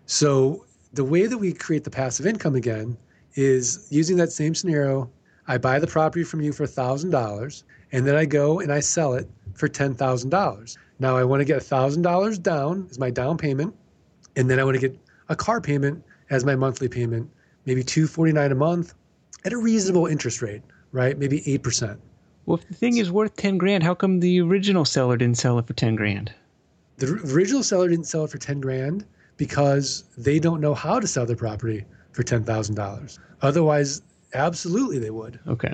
So 0.07 0.67
the 0.93 1.05
way 1.05 1.27
that 1.27 1.39
we 1.39 1.53
create 1.53 1.85
the 1.85 1.91
passive 1.91 2.27
income 2.27 2.55
again 2.55 2.97
is 3.35 3.87
using 3.91 4.17
that 4.17 4.33
same 4.33 4.55
scenario. 4.55 5.11
I 5.47 5.59
buy 5.59 5.79
the 5.79 5.87
property 5.87 6.25
from 6.25 6.41
you 6.41 6.53
for 6.53 6.67
thousand 6.67 7.11
dollars, 7.11 7.65
and 7.93 8.07
then 8.07 8.17
I 8.17 8.25
go 8.25 8.61
and 8.61 8.73
I 8.73 8.81
sell 8.81 9.15
it 9.15 9.29
for 9.55 9.69
ten 9.69 9.95
thousand 9.95 10.31
dollars. 10.31 10.79
Now 11.01 11.17
I 11.17 11.25
want 11.25 11.41
to 11.41 11.47
get 11.47 11.63
$1,000 11.63 12.43
down 12.43 12.87
as 12.91 12.99
my 12.99 13.11
down 13.11 13.39
payment, 13.39 13.75
and 14.37 14.51
then 14.51 14.61
I 14.61 14.65
want 14.65 14.75
to 14.75 14.81
get 14.81 14.99
a 15.31 15.35
car 15.35 15.59
payment 15.59 16.05
as 16.29 16.45
my 16.45 16.55
monthly 16.55 16.89
payment, 16.89 17.31
maybe 17.65 17.83
249 17.83 18.53
a 18.53 18.55
month 18.55 18.93
at 19.47 19.55
a 19.55 19.57
reasonable 19.57 20.07
interest 20.07 20.43
rate, 20.43 20.61
right? 20.93 21.19
Maybe 21.19 21.41
8%. 21.41 21.97
Well, 22.45 22.59
if 22.59 22.69
the 22.69 22.75
thing 22.75 22.99
is 22.99 23.11
worth 23.11 23.35
10 23.37 23.57
grand, 23.57 23.83
how 23.83 23.95
come 23.95 24.21
the 24.21 24.43
original 24.43 24.85
seller 24.85 25.17
didn't 25.17 25.39
sell 25.39 25.59
it 25.59 25.67
for 25.67 25.73
10 25.73 25.97
grand? 25.97 26.35
The 26.99 27.19
original 27.33 27.63
seller 27.63 27.89
didn't 27.89 28.07
sell 28.07 28.25
it 28.25 28.31
for 28.31 28.39
10 28.39 28.61
grand 28.61 29.07
because 29.41 30.05
they 30.19 30.39
don't 30.39 30.61
know 30.61 30.75
how 30.75 31.01
to 31.01 31.07
sell 31.07 31.25
their 31.25 31.35
property 31.35 31.83
for 32.13 32.23
$10,000. 32.23 33.19
Otherwise, 33.41 34.03
absolutely 34.35 34.99
they 34.99 35.09
would. 35.09 35.41
Okay. 35.49 35.73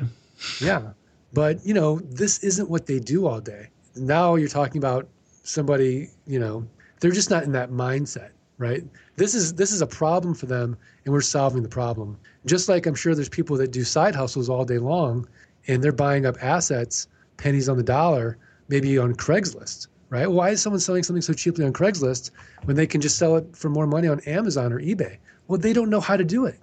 Yeah. 0.61 0.93
But, 1.33 1.59
you 1.67 1.75
know, 1.75 1.99
this 1.99 2.45
isn't 2.45 2.71
what 2.71 2.87
they 2.87 3.01
do 3.01 3.27
all 3.27 3.41
day. 3.41 3.71
Now 3.97 4.37
you're 4.37 4.47
talking 4.47 4.79
about 4.79 5.09
somebody, 5.43 6.11
you 6.29 6.39
know, 6.39 6.65
they're 7.01 7.11
just 7.11 7.29
not 7.29 7.43
in 7.43 7.51
that 7.53 7.73
mindset, 7.73 8.31
right? 8.59 8.85
This 9.17 9.35
is 9.35 9.55
this 9.55 9.73
is 9.73 9.83
a 9.83 9.87
problem 9.87 10.33
for 10.33 10.47
them 10.47 10.77
and 11.05 11.13
we're 11.13 11.21
solving 11.21 11.65
the 11.65 11.69
problem. 11.69 12.17
Just 12.45 12.69
like 12.69 12.87
I'm 12.87 12.95
sure 12.95 13.17
there's 13.17 13.29
people 13.29 13.57
that 13.57 13.73
do 13.73 13.83
side 13.83 14.15
hustles 14.15 14.49
all 14.49 14.65
day 14.65 14.79
long 14.79 15.29
and 15.67 15.83
they're 15.83 15.91
buying 15.91 16.25
up 16.25 16.37
assets 16.41 17.09
pennies 17.37 17.69
on 17.69 17.77
the 17.77 17.83
dollar, 17.83 18.39
maybe 18.69 18.97
on 18.97 19.13
Craigslist, 19.13 19.89
right? 20.17 20.31
Why 20.31 20.51
is 20.51 20.63
someone 20.63 20.81
selling 20.81 21.03
something 21.03 21.23
so 21.23 21.33
cheaply 21.33 21.65
on 21.65 21.73
Craigslist 21.73 22.31
when 22.65 22.77
they 22.77 22.87
can 22.87 23.01
just 23.01 23.19
sell 23.19 23.37
it 23.37 23.57
for 23.57 23.69
more 23.69 23.87
money 23.87 24.09
on 24.09 24.21
Amazon 24.21 24.73
or 24.73 24.81
eBay? 24.81 25.19
Well, 25.47 25.59
they 25.59 25.73
don't 25.73 25.91
know 25.91 26.01
how 26.01 26.17
to 26.17 26.25
do 26.25 26.47
it. 26.47 26.59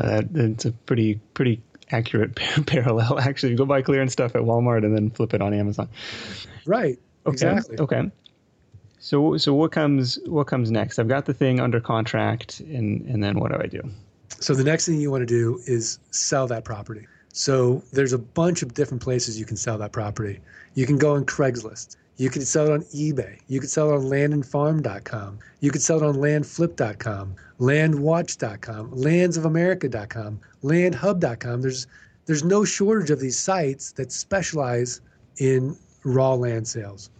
Uh, 0.00 0.22
it's 0.34 0.64
a 0.64 0.72
pretty 0.72 1.20
pretty 1.34 1.60
accurate 1.90 2.34
parallel. 2.66 3.18
Actually, 3.18 3.52
you 3.52 3.58
go 3.58 3.66
buy 3.66 3.82
clearance 3.82 4.12
stuff 4.12 4.34
at 4.34 4.42
Walmart 4.42 4.84
and 4.84 4.96
then 4.96 5.10
flip 5.10 5.34
it 5.34 5.42
on 5.42 5.52
Amazon. 5.52 5.88
Right. 6.64 6.98
Okay. 7.26 7.32
Exactly. 7.32 7.78
Okay. 7.78 8.10
So 9.00 9.36
so 9.36 9.52
what 9.52 9.72
comes 9.72 10.18
what 10.26 10.46
comes 10.46 10.70
next? 10.70 10.98
I've 10.98 11.08
got 11.08 11.26
the 11.26 11.34
thing 11.34 11.60
under 11.60 11.80
contract, 11.80 12.60
and 12.60 13.06
and 13.06 13.22
then 13.22 13.38
what 13.38 13.52
do 13.52 13.58
I 13.60 13.66
do? 13.66 13.82
So 14.40 14.54
the 14.54 14.64
next 14.64 14.86
thing 14.86 15.00
you 15.00 15.10
want 15.10 15.22
to 15.22 15.26
do 15.26 15.60
is 15.66 15.98
sell 16.10 16.46
that 16.46 16.64
property. 16.64 17.06
So 17.32 17.82
there's 17.92 18.12
a 18.12 18.18
bunch 18.18 18.62
of 18.62 18.74
different 18.74 19.02
places 19.02 19.38
you 19.38 19.44
can 19.44 19.56
sell 19.56 19.76
that 19.78 19.92
property. 19.92 20.40
You 20.74 20.86
can 20.86 20.98
go 20.98 21.14
on 21.14 21.24
Craigslist. 21.24 21.96
You 22.16 22.30
can 22.30 22.42
sell 22.42 22.66
it 22.66 22.72
on 22.72 22.82
eBay. 22.82 23.40
You 23.48 23.58
can 23.58 23.68
sell 23.68 23.90
it 23.90 23.94
on 23.94 24.02
landandfarm.com. 24.02 25.38
You 25.60 25.70
can 25.70 25.80
sell 25.80 25.96
it 25.96 26.06
on 26.06 26.14
landflip.com, 26.14 27.34
landwatch.com, 27.58 28.90
landsofamerica.com, 28.92 30.40
landhub.com. 30.62 31.62
There's 31.62 31.86
there's 32.26 32.44
no 32.44 32.64
shortage 32.64 33.10
of 33.10 33.20
these 33.20 33.38
sites 33.38 33.92
that 33.92 34.10
specialize 34.10 35.00
in 35.38 35.76
raw 36.04 36.34
land 36.34 36.66
sales. 36.66 37.10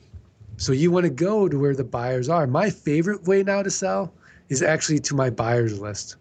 So 0.56 0.72
you 0.72 0.90
want 0.90 1.04
to 1.04 1.10
go 1.10 1.48
to 1.48 1.58
where 1.58 1.74
the 1.74 1.84
buyers 1.84 2.28
are. 2.28 2.46
My 2.46 2.70
favorite 2.70 3.24
way 3.24 3.42
now 3.42 3.62
to 3.62 3.70
sell 3.70 4.12
is 4.48 4.62
actually 4.62 5.00
to 5.00 5.14
my 5.14 5.28
buyers 5.28 5.78
list. 5.78 6.16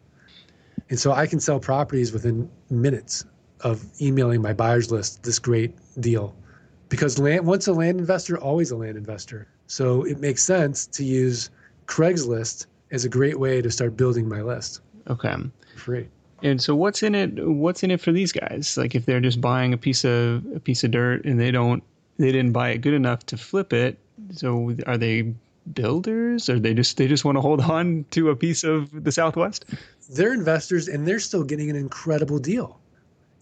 And 0.89 0.99
so 0.99 1.11
I 1.11 1.27
can 1.27 1.39
sell 1.39 1.59
properties 1.59 2.11
within 2.11 2.49
minutes 2.69 3.25
of 3.61 3.85
emailing 4.01 4.41
my 4.41 4.53
buyers 4.53 4.91
list 4.91 5.23
this 5.23 5.39
great 5.39 5.73
deal. 6.01 6.35
Because 6.93 7.17
land, 7.17 7.47
once 7.47 7.65
a 7.65 7.73
land 7.73 7.99
investor, 7.99 8.37
always 8.37 8.69
a 8.69 8.75
land 8.75 8.97
investor. 8.97 9.47
So 9.65 10.03
it 10.03 10.19
makes 10.19 10.43
sense 10.43 10.85
to 10.85 11.03
use 11.03 11.49
Craigslist 11.87 12.67
as 12.91 13.03
a 13.03 13.09
great 13.09 13.39
way 13.39 13.63
to 13.63 13.71
start 13.71 13.97
building 13.97 14.29
my 14.29 14.43
list. 14.43 14.81
Okay. 15.09 15.33
Free. 15.75 16.07
And 16.43 16.61
so 16.61 16.75
what's 16.75 17.01
in 17.01 17.15
it 17.15 17.47
what's 17.47 17.81
in 17.81 17.89
it 17.89 17.99
for 17.99 18.11
these 18.11 18.31
guys? 18.31 18.77
Like 18.77 18.93
if 18.93 19.07
they're 19.07 19.19
just 19.19 19.41
buying 19.41 19.73
a 19.73 19.77
piece 19.77 20.05
of 20.05 20.45
a 20.55 20.59
piece 20.59 20.83
of 20.83 20.91
dirt 20.91 21.25
and 21.25 21.39
they 21.39 21.49
don't 21.49 21.81
they 22.19 22.31
didn't 22.31 22.51
buy 22.51 22.69
it 22.69 22.81
good 22.81 22.93
enough 22.93 23.25
to 23.25 23.37
flip 23.37 23.73
it. 23.73 23.97
So 24.29 24.75
are 24.85 24.99
they 24.99 25.33
builders 25.73 26.47
or 26.47 26.59
they 26.59 26.75
just 26.75 26.97
they 26.97 27.07
just 27.07 27.25
want 27.25 27.37
to 27.37 27.41
hold 27.41 27.61
on 27.61 28.05
to 28.11 28.29
a 28.29 28.35
piece 28.35 28.63
of 28.63 29.03
the 29.03 29.11
Southwest? 29.11 29.65
They're 30.11 30.33
investors 30.35 30.87
and 30.87 31.07
they're 31.07 31.19
still 31.19 31.43
getting 31.43 31.71
an 31.71 31.75
incredible 31.75 32.37
deal. 32.37 32.79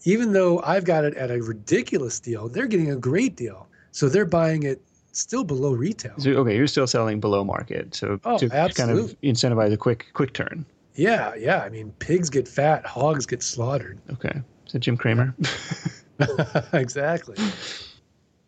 Even 0.04 0.32
though 0.32 0.60
I've 0.62 0.84
got 0.84 1.04
it 1.04 1.14
at 1.14 1.30
a 1.30 1.42
ridiculous 1.42 2.20
deal, 2.20 2.48
they're 2.48 2.66
getting 2.66 2.90
a 2.90 2.96
great 2.96 3.36
deal. 3.36 3.68
So 3.92 4.08
they're 4.08 4.24
buying 4.24 4.64
it 4.64 4.80
still 5.12 5.44
below 5.44 5.72
retail. 5.72 6.14
So, 6.18 6.30
okay, 6.30 6.56
you're 6.56 6.66
still 6.66 6.86
selling 6.86 7.20
below 7.20 7.44
market. 7.44 7.94
So 7.94 8.18
oh, 8.24 8.38
to 8.38 8.50
absolutely. 8.52 8.74
kind 8.74 9.10
of 9.10 9.20
incentivize 9.20 9.72
a 9.72 9.76
quick 9.76 10.06
quick 10.14 10.32
turn. 10.32 10.64
Yeah, 10.94 11.34
yeah. 11.36 11.60
I 11.60 11.68
mean, 11.68 11.92
pigs 11.98 12.30
get 12.30 12.48
fat, 12.48 12.84
hogs 12.84 13.26
get 13.26 13.42
slaughtered. 13.42 13.98
Okay. 14.12 14.40
Is 14.66 14.72
that 14.72 14.80
Jim 14.80 14.96
Cramer? 14.96 15.34
exactly 16.72 17.36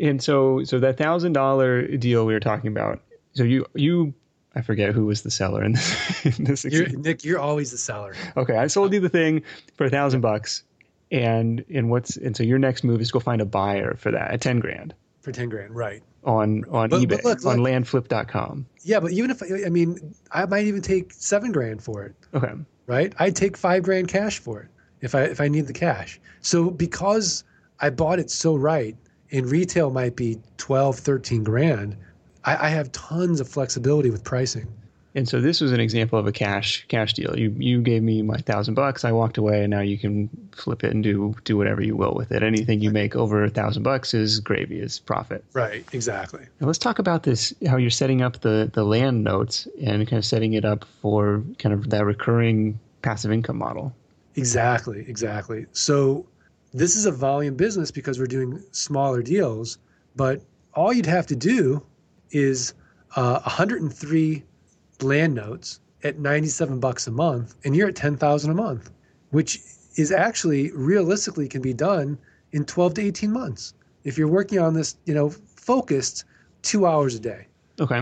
and 0.00 0.22
so 0.22 0.64
so 0.64 0.78
that 0.80 0.96
thousand 0.96 1.32
dollar 1.32 1.86
deal 1.96 2.26
we 2.26 2.32
were 2.32 2.40
talking 2.40 2.68
about. 2.68 3.00
So 3.32 3.42
you 3.42 3.66
you 3.74 4.14
I 4.54 4.62
forget 4.62 4.94
who 4.94 5.06
was 5.06 5.22
the 5.22 5.30
seller 5.30 5.64
in 5.64 5.72
this. 5.72 6.26
In 6.38 6.44
this 6.44 6.64
you're, 6.64 6.88
Nick, 6.88 7.24
you're 7.24 7.40
always 7.40 7.72
the 7.72 7.78
seller. 7.78 8.14
Okay, 8.36 8.56
I 8.56 8.68
sold 8.68 8.92
you 8.92 9.00
the 9.00 9.08
thing 9.08 9.42
for 9.76 9.84
a 9.84 9.90
thousand 9.90 10.20
bucks, 10.20 10.62
and 11.14 11.64
and 11.72 11.90
what's 11.90 12.16
and 12.16 12.36
so 12.36 12.42
your 12.42 12.58
next 12.58 12.82
move 12.82 13.00
is 13.00 13.12
go 13.12 13.20
find 13.20 13.40
a 13.40 13.44
buyer 13.44 13.94
for 13.96 14.10
that 14.10 14.32
at 14.32 14.40
ten 14.40 14.58
grand. 14.58 14.94
For 15.20 15.30
ten 15.30 15.48
grand, 15.48 15.74
right? 15.74 16.02
On 16.24 16.64
on 16.70 16.90
but, 16.90 17.00
eBay, 17.00 17.08
but 17.08 17.24
look, 17.24 17.46
on 17.46 17.58
landflip.com. 17.58 18.66
Yeah, 18.82 18.98
but 18.98 19.12
even 19.12 19.30
if 19.30 19.40
I 19.42 19.68
mean, 19.68 20.14
I 20.32 20.44
might 20.46 20.66
even 20.66 20.82
take 20.82 21.12
seven 21.12 21.52
grand 21.52 21.82
for 21.82 22.04
it. 22.04 22.14
Okay. 22.34 22.52
Right, 22.86 23.14
I'd 23.18 23.36
take 23.36 23.56
five 23.56 23.82
grand 23.82 24.08
cash 24.08 24.40
for 24.40 24.60
it 24.60 24.68
if 25.00 25.14
I 25.14 25.22
if 25.22 25.40
I 25.40 25.48
need 25.48 25.68
the 25.68 25.72
cash. 25.72 26.20
So 26.40 26.68
because 26.68 27.44
I 27.80 27.90
bought 27.90 28.18
it 28.18 28.30
so 28.30 28.56
right, 28.56 28.96
in 29.30 29.46
retail 29.46 29.90
might 29.90 30.16
be 30.16 30.38
12, 30.58 30.98
13 30.98 31.44
grand. 31.44 31.96
I, 32.44 32.66
I 32.66 32.68
have 32.68 32.92
tons 32.92 33.40
of 33.40 33.48
flexibility 33.48 34.10
with 34.10 34.24
pricing. 34.24 34.66
And 35.16 35.28
so 35.28 35.40
this 35.40 35.60
was 35.60 35.70
an 35.70 35.78
example 35.78 36.18
of 36.18 36.26
a 36.26 36.32
cash 36.32 36.84
cash 36.88 37.12
deal. 37.12 37.38
You 37.38 37.54
you 37.56 37.80
gave 37.80 38.02
me 38.02 38.22
my 38.22 38.38
thousand 38.38 38.74
bucks. 38.74 39.04
I 39.04 39.12
walked 39.12 39.38
away, 39.38 39.62
and 39.62 39.70
now 39.70 39.80
you 39.80 39.96
can 39.96 40.28
flip 40.52 40.82
it 40.82 40.92
and 40.92 41.04
do 41.04 41.36
do 41.44 41.56
whatever 41.56 41.82
you 41.82 41.94
will 41.94 42.14
with 42.14 42.32
it. 42.32 42.42
Anything 42.42 42.80
you 42.80 42.90
make 42.90 43.14
over 43.14 43.44
a 43.44 43.50
thousand 43.50 43.84
bucks 43.84 44.12
is 44.12 44.40
gravy, 44.40 44.80
is 44.80 44.98
profit. 44.98 45.44
Right. 45.52 45.84
Exactly. 45.92 46.44
Now 46.60 46.66
let's 46.66 46.78
talk 46.78 46.98
about 46.98 47.22
this. 47.22 47.54
How 47.68 47.76
you're 47.76 47.90
setting 47.90 48.22
up 48.22 48.40
the 48.40 48.70
the 48.72 48.84
land 48.84 49.22
notes 49.22 49.68
and 49.80 50.06
kind 50.08 50.18
of 50.18 50.24
setting 50.24 50.54
it 50.54 50.64
up 50.64 50.84
for 51.00 51.44
kind 51.58 51.72
of 51.72 51.90
that 51.90 52.04
recurring 52.04 52.78
passive 53.02 53.30
income 53.30 53.58
model. 53.58 53.94
Exactly. 54.34 55.04
Exactly. 55.06 55.66
So 55.72 56.26
this 56.72 56.96
is 56.96 57.06
a 57.06 57.12
volume 57.12 57.54
business 57.54 57.92
because 57.92 58.18
we're 58.18 58.26
doing 58.26 58.60
smaller 58.72 59.22
deals, 59.22 59.78
but 60.16 60.42
all 60.74 60.92
you'd 60.92 61.06
have 61.06 61.28
to 61.28 61.36
do 61.36 61.86
is 62.32 62.74
uh, 63.14 63.38
103 63.42 64.42
land 65.02 65.34
notes 65.34 65.80
at 66.02 66.18
97 66.18 66.80
bucks 66.80 67.06
a 67.06 67.10
month, 67.10 67.54
and 67.64 67.74
you're 67.74 67.88
at 67.88 67.96
10,000 67.96 68.50
a 68.50 68.54
month, 68.54 68.90
which 69.30 69.60
is 69.96 70.12
actually 70.12 70.70
realistically 70.72 71.48
can 71.48 71.62
be 71.62 71.72
done 71.72 72.18
in 72.52 72.64
12 72.64 72.94
to 72.94 73.02
18 73.02 73.32
months 73.32 73.74
if 74.04 74.18
you're 74.18 74.28
working 74.28 74.58
on 74.58 74.74
this, 74.74 74.96
you 75.06 75.14
know, 75.14 75.30
focused 75.30 76.24
two 76.62 76.86
hours 76.86 77.14
a 77.14 77.20
day. 77.20 77.46
Okay. 77.80 78.00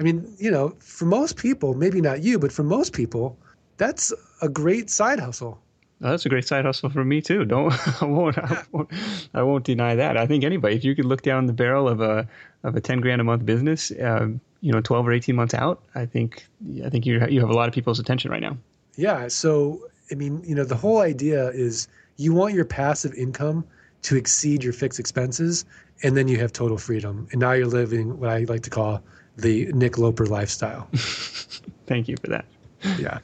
I 0.00 0.02
mean, 0.02 0.34
you 0.38 0.50
know, 0.50 0.74
for 0.78 1.04
most 1.04 1.36
people, 1.36 1.74
maybe 1.74 2.00
not 2.00 2.22
you, 2.22 2.38
but 2.38 2.52
for 2.52 2.62
most 2.62 2.92
people, 2.92 3.36
that's 3.76 4.12
a 4.40 4.48
great 4.48 4.88
side 4.88 5.20
hustle. 5.20 5.60
Oh, 6.02 6.10
that's 6.10 6.26
a 6.26 6.28
great 6.28 6.46
side 6.46 6.64
hustle 6.64 6.90
for 6.90 7.04
me 7.04 7.20
too. 7.20 7.44
Don't 7.44 7.72
I 8.02 8.04
won't, 8.06 8.38
I 8.38 8.64
won't 8.72 8.90
I 9.34 9.42
won't 9.42 9.64
deny 9.64 9.94
that. 9.94 10.16
I 10.16 10.26
think 10.26 10.42
anybody, 10.42 10.74
if 10.74 10.84
you 10.84 10.96
could 10.96 11.04
look 11.04 11.22
down 11.22 11.46
the 11.46 11.52
barrel 11.52 11.88
of 11.88 12.00
a 12.00 12.26
of 12.64 12.74
a 12.74 12.80
ten 12.80 13.00
grand 13.00 13.20
a 13.20 13.24
month 13.24 13.44
business, 13.46 13.92
um, 14.00 14.40
you 14.62 14.72
know, 14.72 14.80
twelve 14.80 15.06
or 15.06 15.12
eighteen 15.12 15.36
months 15.36 15.52
out, 15.52 15.82
I 15.94 16.06
think 16.06 16.46
I 16.82 16.88
think 16.88 17.04
you 17.04 17.24
you 17.26 17.40
have 17.40 17.50
a 17.50 17.54
lot 17.54 17.68
of 17.68 17.74
people's 17.74 17.98
attention 17.98 18.30
right 18.30 18.40
now. 18.40 18.56
Yeah. 18.96 19.28
So 19.28 19.88
I 20.10 20.14
mean, 20.14 20.42
you 20.44 20.54
know, 20.54 20.64
the 20.64 20.76
whole 20.76 21.00
idea 21.00 21.48
is 21.50 21.88
you 22.16 22.32
want 22.32 22.54
your 22.54 22.64
passive 22.64 23.12
income 23.14 23.64
to 24.02 24.16
exceed 24.16 24.64
your 24.64 24.72
fixed 24.72 24.98
expenses, 24.98 25.64
and 26.02 26.16
then 26.16 26.28
you 26.28 26.38
have 26.38 26.52
total 26.52 26.78
freedom. 26.78 27.28
And 27.32 27.40
now 27.40 27.52
you're 27.52 27.66
living 27.66 28.18
what 28.18 28.30
I 28.30 28.44
like 28.44 28.62
to 28.62 28.70
call 28.70 29.02
the 29.36 29.66
Nick 29.72 29.98
Loper 29.98 30.26
lifestyle. 30.26 30.88
Thank 31.86 32.08
you 32.08 32.16
for 32.16 32.28
that. 32.28 32.44
Yeah. 32.98 33.18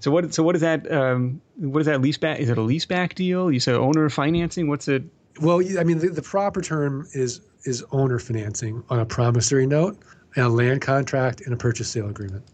So 0.00 0.10
what? 0.10 0.34
So 0.34 0.42
what 0.42 0.54
is 0.54 0.60
that? 0.60 0.90
Um, 0.90 1.40
what 1.56 1.80
is 1.80 1.86
that 1.86 2.00
lease 2.00 2.18
back? 2.18 2.38
Is 2.38 2.50
it 2.50 2.58
a 2.58 2.62
lease 2.62 2.84
back 2.84 3.14
deal? 3.14 3.50
You 3.50 3.60
said 3.60 3.74
owner 3.74 4.08
financing. 4.10 4.68
What's 4.68 4.88
it? 4.88 5.02
Well, 5.40 5.62
I 5.78 5.84
mean, 5.84 5.98
the, 5.98 6.08
the 6.08 6.22
proper 6.22 6.60
term 6.60 7.08
is 7.12 7.40
is 7.64 7.82
owner 7.90 8.18
financing 8.18 8.84
on 8.90 9.00
a 9.00 9.06
promissory 9.06 9.66
note, 9.66 9.98
a 10.36 10.48
land 10.48 10.80
contract, 10.80 11.42
and 11.42 11.52
a 11.52 11.56
purchase 11.56 11.88
sale 11.88 12.08
agreement. 12.08 12.44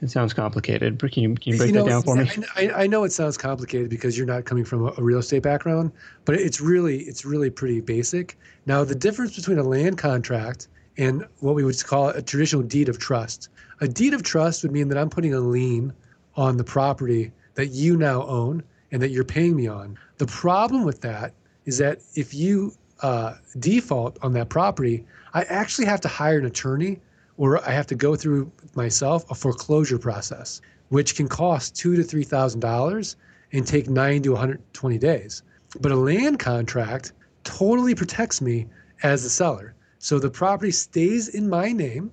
It 0.00 0.10
sounds 0.10 0.32
complicated. 0.32 0.98
Can 1.00 1.22
you, 1.22 1.34
can 1.34 1.52
you 1.52 1.58
break 1.58 1.68
You 1.68 1.74
know, 1.74 1.84
that 1.84 1.90
down 1.90 2.02
for 2.02 2.14
me? 2.14 2.30
I, 2.54 2.84
I 2.84 2.86
know 2.86 3.02
it 3.02 3.10
sounds 3.10 3.36
complicated 3.36 3.90
because 3.90 4.16
you're 4.16 4.28
not 4.28 4.44
coming 4.44 4.64
from 4.64 4.86
a, 4.86 4.92
a 4.96 5.02
real 5.02 5.18
estate 5.18 5.42
background, 5.42 5.90
but 6.24 6.36
it's 6.36 6.60
really 6.60 6.98
it's 7.00 7.24
really 7.24 7.50
pretty 7.50 7.80
basic. 7.80 8.38
Now, 8.66 8.84
the 8.84 8.94
difference 8.94 9.34
between 9.34 9.58
a 9.58 9.64
land 9.64 9.98
contract 9.98 10.68
and 10.98 11.24
what 11.40 11.54
we 11.54 11.64
would 11.64 11.84
call 11.84 12.08
a 12.08 12.20
traditional 12.20 12.62
deed 12.62 12.88
of 12.88 12.98
trust. 12.98 13.48
A 13.80 13.88
deed 13.88 14.14
of 14.14 14.22
trust 14.22 14.62
would 14.62 14.72
mean 14.72 14.88
that 14.88 14.98
I'm 14.98 15.08
putting 15.08 15.32
a 15.32 15.40
lien 15.40 15.92
on 16.36 16.56
the 16.56 16.64
property 16.64 17.32
that 17.54 17.68
you 17.68 17.96
now 17.96 18.24
own 18.24 18.62
and 18.90 19.00
that 19.00 19.10
you're 19.10 19.24
paying 19.24 19.54
me 19.56 19.68
on. 19.68 19.96
The 20.18 20.26
problem 20.26 20.84
with 20.84 21.00
that 21.02 21.32
is 21.64 21.78
that 21.78 22.00
if 22.14 22.34
you 22.34 22.72
uh, 23.00 23.34
default 23.58 24.18
on 24.22 24.32
that 24.32 24.48
property, 24.48 25.04
I 25.34 25.42
actually 25.44 25.86
have 25.86 26.00
to 26.00 26.08
hire 26.08 26.38
an 26.38 26.46
attorney 26.46 27.00
or 27.38 27.66
I 27.66 27.70
have 27.70 27.86
to 27.86 27.94
go 27.94 28.16
through 28.16 28.52
myself 28.74 29.24
a 29.30 29.34
foreclosure 29.34 29.98
process, 29.98 30.60
which 30.90 31.14
can 31.14 31.28
cost 31.28 31.74
two 31.74 31.96
to 31.96 32.02
three 32.02 32.24
thousand 32.24 32.60
dollars 32.60 33.16
and 33.52 33.66
take 33.66 33.88
nine 33.88 34.22
to 34.22 34.32
120 34.32 34.98
days. 34.98 35.42
But 35.80 35.92
a 35.92 35.96
land 35.96 36.38
contract 36.38 37.12
totally 37.44 37.94
protects 37.94 38.42
me 38.42 38.66
as 39.02 39.22
the 39.22 39.30
seller. 39.30 39.74
So 39.98 40.18
the 40.18 40.30
property 40.30 40.72
stays 40.72 41.28
in 41.28 41.48
my 41.48 41.72
name. 41.72 42.10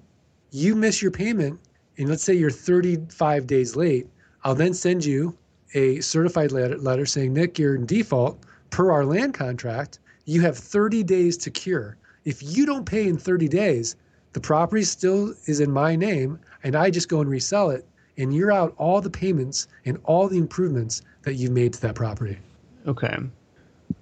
You 0.52 0.76
miss 0.76 1.02
your 1.02 1.12
payment, 1.12 1.60
and 1.98 2.08
let's 2.08 2.24
say 2.24 2.34
you're 2.34 2.50
35 2.50 3.48
days 3.48 3.76
late. 3.76 4.08
I'll 4.44 4.56
then 4.56 4.74
send 4.74 5.04
you 5.04 5.36
a 5.74 6.00
certified 6.00 6.52
letter, 6.52 6.78
letter 6.78 7.06
saying, 7.06 7.34
Nick, 7.34 7.60
you're 7.60 7.76
in 7.76 7.86
default 7.86 8.46
per 8.70 8.92
our 8.92 9.04
land 9.04 9.34
contract. 9.34 10.00
You 10.26 10.42
have 10.42 10.58
30 10.58 11.04
days 11.04 11.36
to 11.38 11.52
cure. 11.52 11.98
If 12.24 12.42
you 12.42 12.66
don't 12.66 12.86
pay 12.86 13.08
in 13.08 13.18
30 13.18 13.48
days, 13.48 13.96
the 14.36 14.42
property 14.42 14.84
still 14.84 15.34
is 15.46 15.62
in 15.62 15.72
my 15.72 15.96
name, 15.96 16.38
and 16.62 16.76
I 16.76 16.90
just 16.90 17.08
go 17.08 17.22
and 17.22 17.30
resell 17.30 17.70
it, 17.70 17.88
and 18.18 18.36
you're 18.36 18.52
out 18.52 18.76
all 18.78 19.00
the 19.00 19.10
payments 19.10 19.70
and 19.86 19.98
all 20.04 20.28
the 20.28 20.38
improvements 20.38 21.02
that 21.22 21.36
you've 21.36 21.54
made 21.54 21.72
to 21.76 21.82
that 21.84 21.96
property. 21.96 22.38
Okay. 22.86 23.18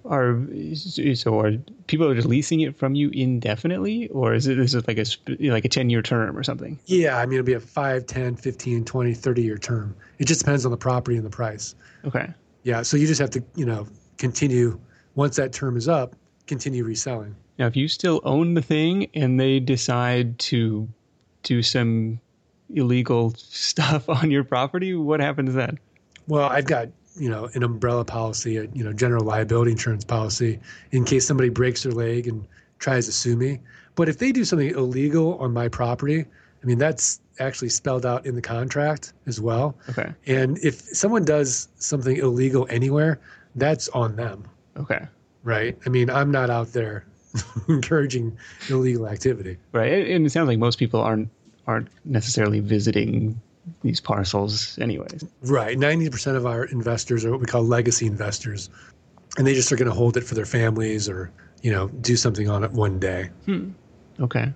Are 0.04 0.36
so 0.74 1.38
are 1.38 1.52
people 1.86 2.08
are 2.08 2.16
just 2.16 2.26
leasing 2.26 2.62
it 2.62 2.76
from 2.76 2.96
you 2.96 3.10
indefinitely, 3.10 4.08
or 4.08 4.34
is 4.34 4.48
it 4.48 4.56
this 4.56 4.74
is 4.74 4.84
like 4.88 4.98
a 4.98 5.04
like 5.52 5.64
a 5.64 5.68
ten 5.68 5.88
year 5.88 6.02
term 6.02 6.36
or 6.36 6.42
something? 6.42 6.80
Yeah, 6.86 7.16
I 7.18 7.26
mean, 7.26 7.34
it'll 7.38 7.46
be 7.46 7.52
a 7.52 7.60
5, 7.60 8.04
10, 8.04 8.34
15, 8.34 8.84
20, 8.84 9.14
30 9.14 9.42
year 9.42 9.56
term. 9.56 9.94
It 10.18 10.24
just 10.24 10.40
depends 10.40 10.64
on 10.64 10.72
the 10.72 10.76
property 10.76 11.16
and 11.16 11.24
the 11.24 11.30
price. 11.30 11.76
Okay. 12.04 12.26
Yeah, 12.64 12.82
so 12.82 12.96
you 12.96 13.06
just 13.06 13.20
have 13.20 13.30
to, 13.30 13.44
you 13.54 13.66
know, 13.66 13.86
continue 14.18 14.80
once 15.14 15.36
that 15.36 15.52
term 15.52 15.76
is 15.76 15.86
up, 15.86 16.16
continue 16.48 16.82
reselling. 16.82 17.36
Now, 17.58 17.66
if 17.66 17.76
you 17.76 17.88
still 17.88 18.20
own 18.24 18.54
the 18.54 18.62
thing 18.62 19.08
and 19.14 19.38
they 19.38 19.60
decide 19.60 20.38
to 20.40 20.88
do 21.42 21.62
some 21.62 22.20
illegal 22.74 23.32
stuff 23.36 24.08
on 24.08 24.30
your 24.30 24.44
property, 24.44 24.94
what 24.94 25.20
happens 25.20 25.54
then? 25.54 25.78
Well, 26.26 26.48
I've 26.48 26.66
got, 26.66 26.88
you 27.16 27.28
know, 27.28 27.48
an 27.54 27.62
umbrella 27.62 28.04
policy, 28.04 28.56
a, 28.56 28.64
you 28.72 28.82
know, 28.82 28.92
general 28.92 29.24
liability 29.24 29.72
insurance 29.72 30.04
policy 30.04 30.58
in 30.90 31.04
case 31.04 31.26
somebody 31.26 31.48
breaks 31.50 31.82
their 31.82 31.92
leg 31.92 32.26
and 32.26 32.46
tries 32.78 33.06
to 33.06 33.12
sue 33.12 33.36
me. 33.36 33.60
But 33.94 34.08
if 34.08 34.18
they 34.18 34.32
do 34.32 34.44
something 34.44 34.70
illegal 34.70 35.38
on 35.38 35.52
my 35.52 35.68
property, 35.68 36.20
I 36.20 36.66
mean, 36.66 36.78
that's 36.78 37.20
actually 37.38 37.68
spelled 37.68 38.06
out 38.06 38.26
in 38.26 38.34
the 38.34 38.42
contract 38.42 39.12
as 39.26 39.40
well. 39.40 39.76
Okay. 39.90 40.12
And 40.26 40.58
if 40.58 40.76
someone 40.80 41.24
does 41.24 41.68
something 41.76 42.16
illegal 42.16 42.66
anywhere, 42.70 43.20
that's 43.54 43.88
on 43.90 44.16
them, 44.16 44.44
Okay. 44.76 45.06
right? 45.44 45.78
I 45.86 45.88
mean, 45.90 46.10
I'm 46.10 46.30
not 46.30 46.50
out 46.50 46.72
there 46.72 47.04
encouraging 47.68 48.36
illegal 48.68 49.06
activity. 49.08 49.56
Right. 49.72 49.92
And 49.92 50.02
and 50.08 50.26
it 50.26 50.30
sounds 50.30 50.48
like 50.48 50.58
most 50.58 50.78
people 50.78 51.00
aren't 51.00 51.28
aren't 51.66 51.88
necessarily 52.04 52.60
visiting 52.60 53.40
these 53.82 53.98
parcels 54.00 54.78
anyways. 54.78 55.24
Right. 55.42 55.78
90% 55.78 56.36
of 56.36 56.44
our 56.44 56.64
investors 56.64 57.24
are 57.24 57.30
what 57.30 57.40
we 57.40 57.46
call 57.46 57.62
legacy 57.62 58.06
investors. 58.06 58.68
And 59.38 59.46
they 59.46 59.54
just 59.54 59.72
are 59.72 59.76
going 59.76 59.88
to 59.88 59.94
hold 59.94 60.18
it 60.18 60.20
for 60.20 60.34
their 60.34 60.44
families 60.44 61.08
or, 61.08 61.32
you 61.62 61.72
know, 61.72 61.88
do 61.88 62.14
something 62.16 62.48
on 62.50 62.62
it 62.62 62.72
one 62.72 62.98
day. 63.00 63.30
Hmm. 63.46 63.70
Okay. 64.20 64.52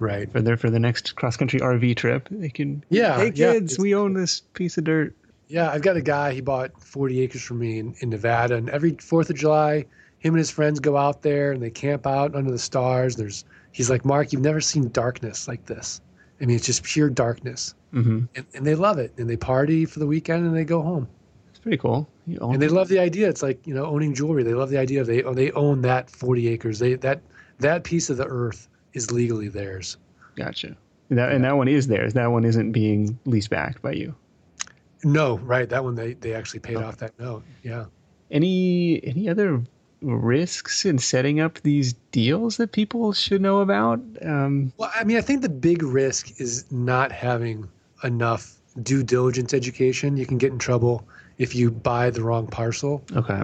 Right. 0.00 0.30
For 0.32 0.42
their 0.42 0.56
for 0.56 0.70
the 0.70 0.80
next 0.80 1.14
cross 1.14 1.36
country 1.36 1.60
RV 1.60 1.96
trip, 1.96 2.28
they 2.30 2.48
can 2.48 2.84
Yeah, 2.88 3.16
Hey 3.18 3.30
kids, 3.30 3.72
it's- 3.74 3.78
we 3.78 3.94
own 3.94 4.14
this 4.14 4.40
piece 4.40 4.76
of 4.76 4.84
dirt. 4.84 5.14
Yeah. 5.46 5.70
I've 5.70 5.82
got 5.82 5.96
a 5.96 6.02
guy, 6.02 6.32
he 6.34 6.40
bought 6.40 6.72
40 6.82 7.20
acres 7.20 7.42
from 7.42 7.60
me 7.60 7.78
in, 7.78 7.94
in 8.00 8.10
Nevada. 8.10 8.56
And 8.56 8.68
every 8.68 8.92
4th 8.94 9.30
of 9.30 9.36
July, 9.36 9.86
him 10.18 10.34
and 10.34 10.38
his 10.38 10.50
friends 10.50 10.80
go 10.80 10.96
out 10.96 11.22
there 11.22 11.52
and 11.52 11.62
they 11.62 11.70
camp 11.70 12.06
out 12.06 12.34
under 12.34 12.50
the 12.50 12.58
stars. 12.58 13.16
There's, 13.16 13.44
he's 13.72 13.90
like, 13.90 14.04
Mark, 14.04 14.32
you've 14.32 14.42
never 14.42 14.60
seen 14.60 14.88
darkness 14.90 15.48
like 15.48 15.66
this. 15.66 16.00
I 16.40 16.46
mean, 16.46 16.56
it's 16.56 16.66
just 16.66 16.82
pure 16.82 17.10
darkness. 17.10 17.74
Mm-hmm. 17.92 18.24
And, 18.34 18.46
and 18.54 18.66
they 18.66 18.74
love 18.74 18.98
it. 18.98 19.12
And 19.16 19.28
they 19.28 19.36
party 19.36 19.84
for 19.84 19.98
the 19.98 20.06
weekend 20.06 20.46
and 20.46 20.56
they 20.56 20.64
go 20.64 20.82
home. 20.82 21.08
It's 21.50 21.58
pretty 21.58 21.78
cool. 21.78 22.08
And 22.26 22.62
they 22.62 22.68
love 22.68 22.88
the 22.88 22.98
idea. 22.98 23.28
It's 23.28 23.42
like 23.42 23.66
you 23.66 23.74
know 23.74 23.86
owning 23.86 24.14
jewelry. 24.14 24.42
They 24.42 24.54
love 24.54 24.70
the 24.70 24.78
idea. 24.78 25.02
They 25.02 25.22
they 25.22 25.50
own 25.52 25.80
that 25.82 26.10
forty 26.10 26.46
acres. 26.48 26.78
They 26.78 26.94
that 26.94 27.20
that 27.58 27.84
piece 27.84 28.10
of 28.10 28.16
the 28.16 28.26
earth 28.26 28.68
is 28.92 29.10
legally 29.10 29.48
theirs. 29.48 29.96
Gotcha. 30.36 30.76
And 31.10 31.18
that, 31.18 31.32
and 31.32 31.42
that 31.42 31.56
one 31.56 31.66
is 31.66 31.86
theirs. 31.86 32.12
That 32.14 32.30
one 32.30 32.44
isn't 32.44 32.70
being 32.70 33.18
leased 33.24 33.50
back 33.50 33.80
by 33.82 33.92
you. 33.92 34.14
No, 35.02 35.38
right. 35.38 35.68
That 35.68 35.82
one 35.82 35.94
they 35.94 36.14
they 36.14 36.34
actually 36.34 36.60
paid 36.60 36.76
off 36.76 36.98
that 36.98 37.18
note. 37.18 37.42
Yeah. 37.62 37.86
Any 38.30 39.02
any 39.04 39.28
other 39.28 39.62
risks 40.00 40.84
in 40.84 40.98
setting 40.98 41.40
up 41.40 41.58
these 41.60 41.92
deals 42.12 42.56
that 42.58 42.72
people 42.72 43.12
should 43.12 43.40
know 43.42 43.60
about? 43.60 44.00
Um, 44.22 44.72
Well, 44.76 44.90
I 44.94 45.04
mean, 45.04 45.16
I 45.16 45.20
think 45.20 45.42
the 45.42 45.48
big 45.48 45.82
risk 45.82 46.40
is 46.40 46.64
not 46.70 47.10
having 47.12 47.68
enough 48.04 48.54
due 48.82 49.02
diligence 49.02 49.52
education. 49.54 50.16
You 50.16 50.26
can 50.26 50.38
get 50.38 50.52
in 50.52 50.58
trouble 50.58 51.06
if 51.38 51.54
you 51.54 51.70
buy 51.70 52.10
the 52.10 52.22
wrong 52.22 52.46
parcel. 52.46 53.02
okay. 53.16 53.40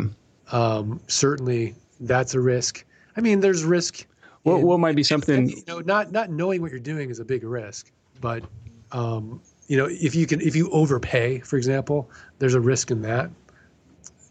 Um, 0.52 1.00
certainly, 1.08 1.74
that's 2.00 2.34
a 2.34 2.40
risk. 2.40 2.84
I 3.16 3.20
mean, 3.20 3.40
there's 3.40 3.64
risk. 3.64 4.06
What 4.42 4.56
in- 4.58 4.66
what 4.66 4.78
might 4.78 4.94
be 4.96 5.02
something? 5.02 5.48
you 5.48 5.62
know 5.66 5.80
not 5.80 6.12
not 6.12 6.30
knowing 6.30 6.60
what 6.60 6.70
you're 6.70 6.78
doing 6.80 7.08
is 7.10 7.18
a 7.18 7.24
big 7.24 7.44
risk 7.44 7.90
but 8.20 8.44
um, 8.92 9.40
you 9.68 9.76
know 9.78 9.86
if 9.90 10.14
you 10.14 10.26
can 10.26 10.40
if 10.42 10.54
you 10.54 10.68
overpay 10.70 11.38
for 11.40 11.56
example 11.56 12.10
there's 12.38 12.52
a 12.54 12.60
risk 12.60 12.90
in 12.90 13.00
that 13.02 13.30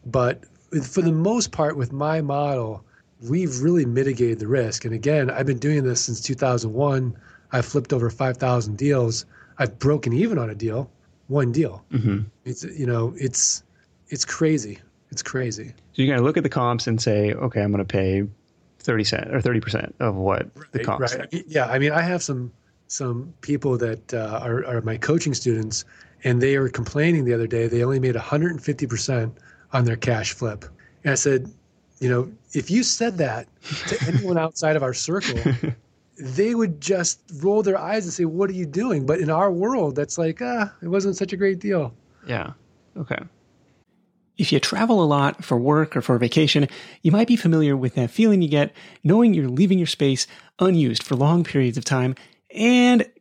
but 0.05 0.43
for 0.81 1.01
the 1.01 1.11
most 1.11 1.51
part 1.51 1.77
with 1.77 1.91
my 1.91 2.21
model 2.21 2.83
we've 3.29 3.61
really 3.61 3.85
mitigated 3.85 4.39
the 4.39 4.47
risk. 4.47 4.85
And 4.85 4.93
again 4.93 5.29
i've 5.29 5.45
been 5.45 5.59
doing 5.59 5.83
this 5.83 6.01
since 6.01 6.19
2001 6.21 7.15
i've 7.51 7.65
flipped 7.65 7.93
over 7.93 8.09
5000 8.09 8.77
deals. 8.77 9.25
I've 9.59 9.77
broken 9.79 10.13
even 10.13 10.37
on 10.37 10.49
a 10.49 10.55
deal 10.55 10.89
one 11.27 11.51
deal. 11.51 11.83
Hmm 11.91 12.21
it's 12.45 12.63
you 12.63 12.85
know 12.85 13.13
it's 13.17 13.63
it's 14.09 14.25
crazy. 14.25 14.79
It's 15.11 15.21
crazy. 15.23 15.73
So 15.93 16.01
you 16.01 16.07
got 16.07 16.17
to 16.17 16.23
look 16.23 16.37
at 16.37 16.43
the 16.43 16.49
comps 16.49 16.87
and 16.87 17.01
say, 17.01 17.33
okay, 17.33 17.61
I'm 17.61 17.71
going 17.71 17.85
to 17.85 17.91
pay 17.91 18.23
thirty 18.79 19.03
cent 19.03 19.33
or 19.33 19.39
thirty 19.41 19.59
percent 19.61 19.95
of 19.99 20.15
what 20.15 20.53
the 20.71 20.79
Right, 20.79 20.85
comps. 20.85 21.15
right. 21.15 21.43
Yeah, 21.47 21.67
I 21.67 21.79
mean, 21.79 21.91
I 21.91 22.01
have 22.01 22.21
some 22.23 22.51
some 22.87 23.33
people 23.41 23.77
that 23.77 24.13
uh, 24.13 24.39
are, 24.43 24.65
are 24.65 24.81
my 24.81 24.97
coaching 24.97 25.33
students, 25.33 25.85
and 26.23 26.41
they 26.41 26.57
were 26.59 26.69
complaining 26.69 27.25
the 27.25 27.33
other 27.33 27.47
day. 27.47 27.67
They 27.67 27.83
only 27.83 27.99
made 27.99 28.15
150 28.15 28.87
percent 28.87 29.37
on 29.73 29.85
their 29.85 29.95
cash 29.95 30.33
flip. 30.33 30.65
And 31.03 31.11
I 31.11 31.15
said, 31.15 31.51
you 31.99 32.09
know, 32.09 32.31
if 32.53 32.69
you 32.69 32.83
said 32.83 33.17
that 33.17 33.47
to 33.87 33.97
anyone 34.07 34.37
outside 34.37 34.75
of 34.75 34.83
our 34.83 34.93
circle, 34.93 35.39
they 36.17 36.55
would 36.55 36.79
just 36.79 37.21
roll 37.41 37.63
their 37.63 37.77
eyes 37.77 38.05
and 38.05 38.13
say, 38.13 38.25
"What 38.25 38.49
are 38.49 38.53
you 38.53 38.65
doing?" 38.65 39.05
But 39.05 39.19
in 39.19 39.29
our 39.29 39.51
world, 39.51 39.95
that's 39.95 40.17
like, 40.17 40.41
ah, 40.41 40.71
it 40.81 40.87
wasn't 40.87 41.17
such 41.17 41.33
a 41.33 41.37
great 41.37 41.59
deal. 41.59 41.93
Yeah. 42.27 42.53
Okay. 42.97 43.19
If 44.37 44.51
you 44.51 44.59
travel 44.59 45.03
a 45.03 45.05
lot 45.05 45.43
for 45.43 45.57
work 45.57 45.95
or 45.95 46.01
for 46.01 46.17
vacation, 46.17 46.67
you 47.03 47.11
might 47.11 47.27
be 47.27 47.35
familiar 47.35 47.77
with 47.77 47.95
that 47.95 48.09
feeling 48.09 48.41
you 48.41 48.49
get 48.49 48.73
knowing 49.03 49.33
you're 49.33 49.47
leaving 49.47 49.77
your 49.77 49.87
space 49.87 50.25
unused 50.59 51.03
for 51.03 51.15
long 51.15 51.43
periods 51.43 51.77
of 51.77 51.85
time 51.85 52.15
and 52.53 53.05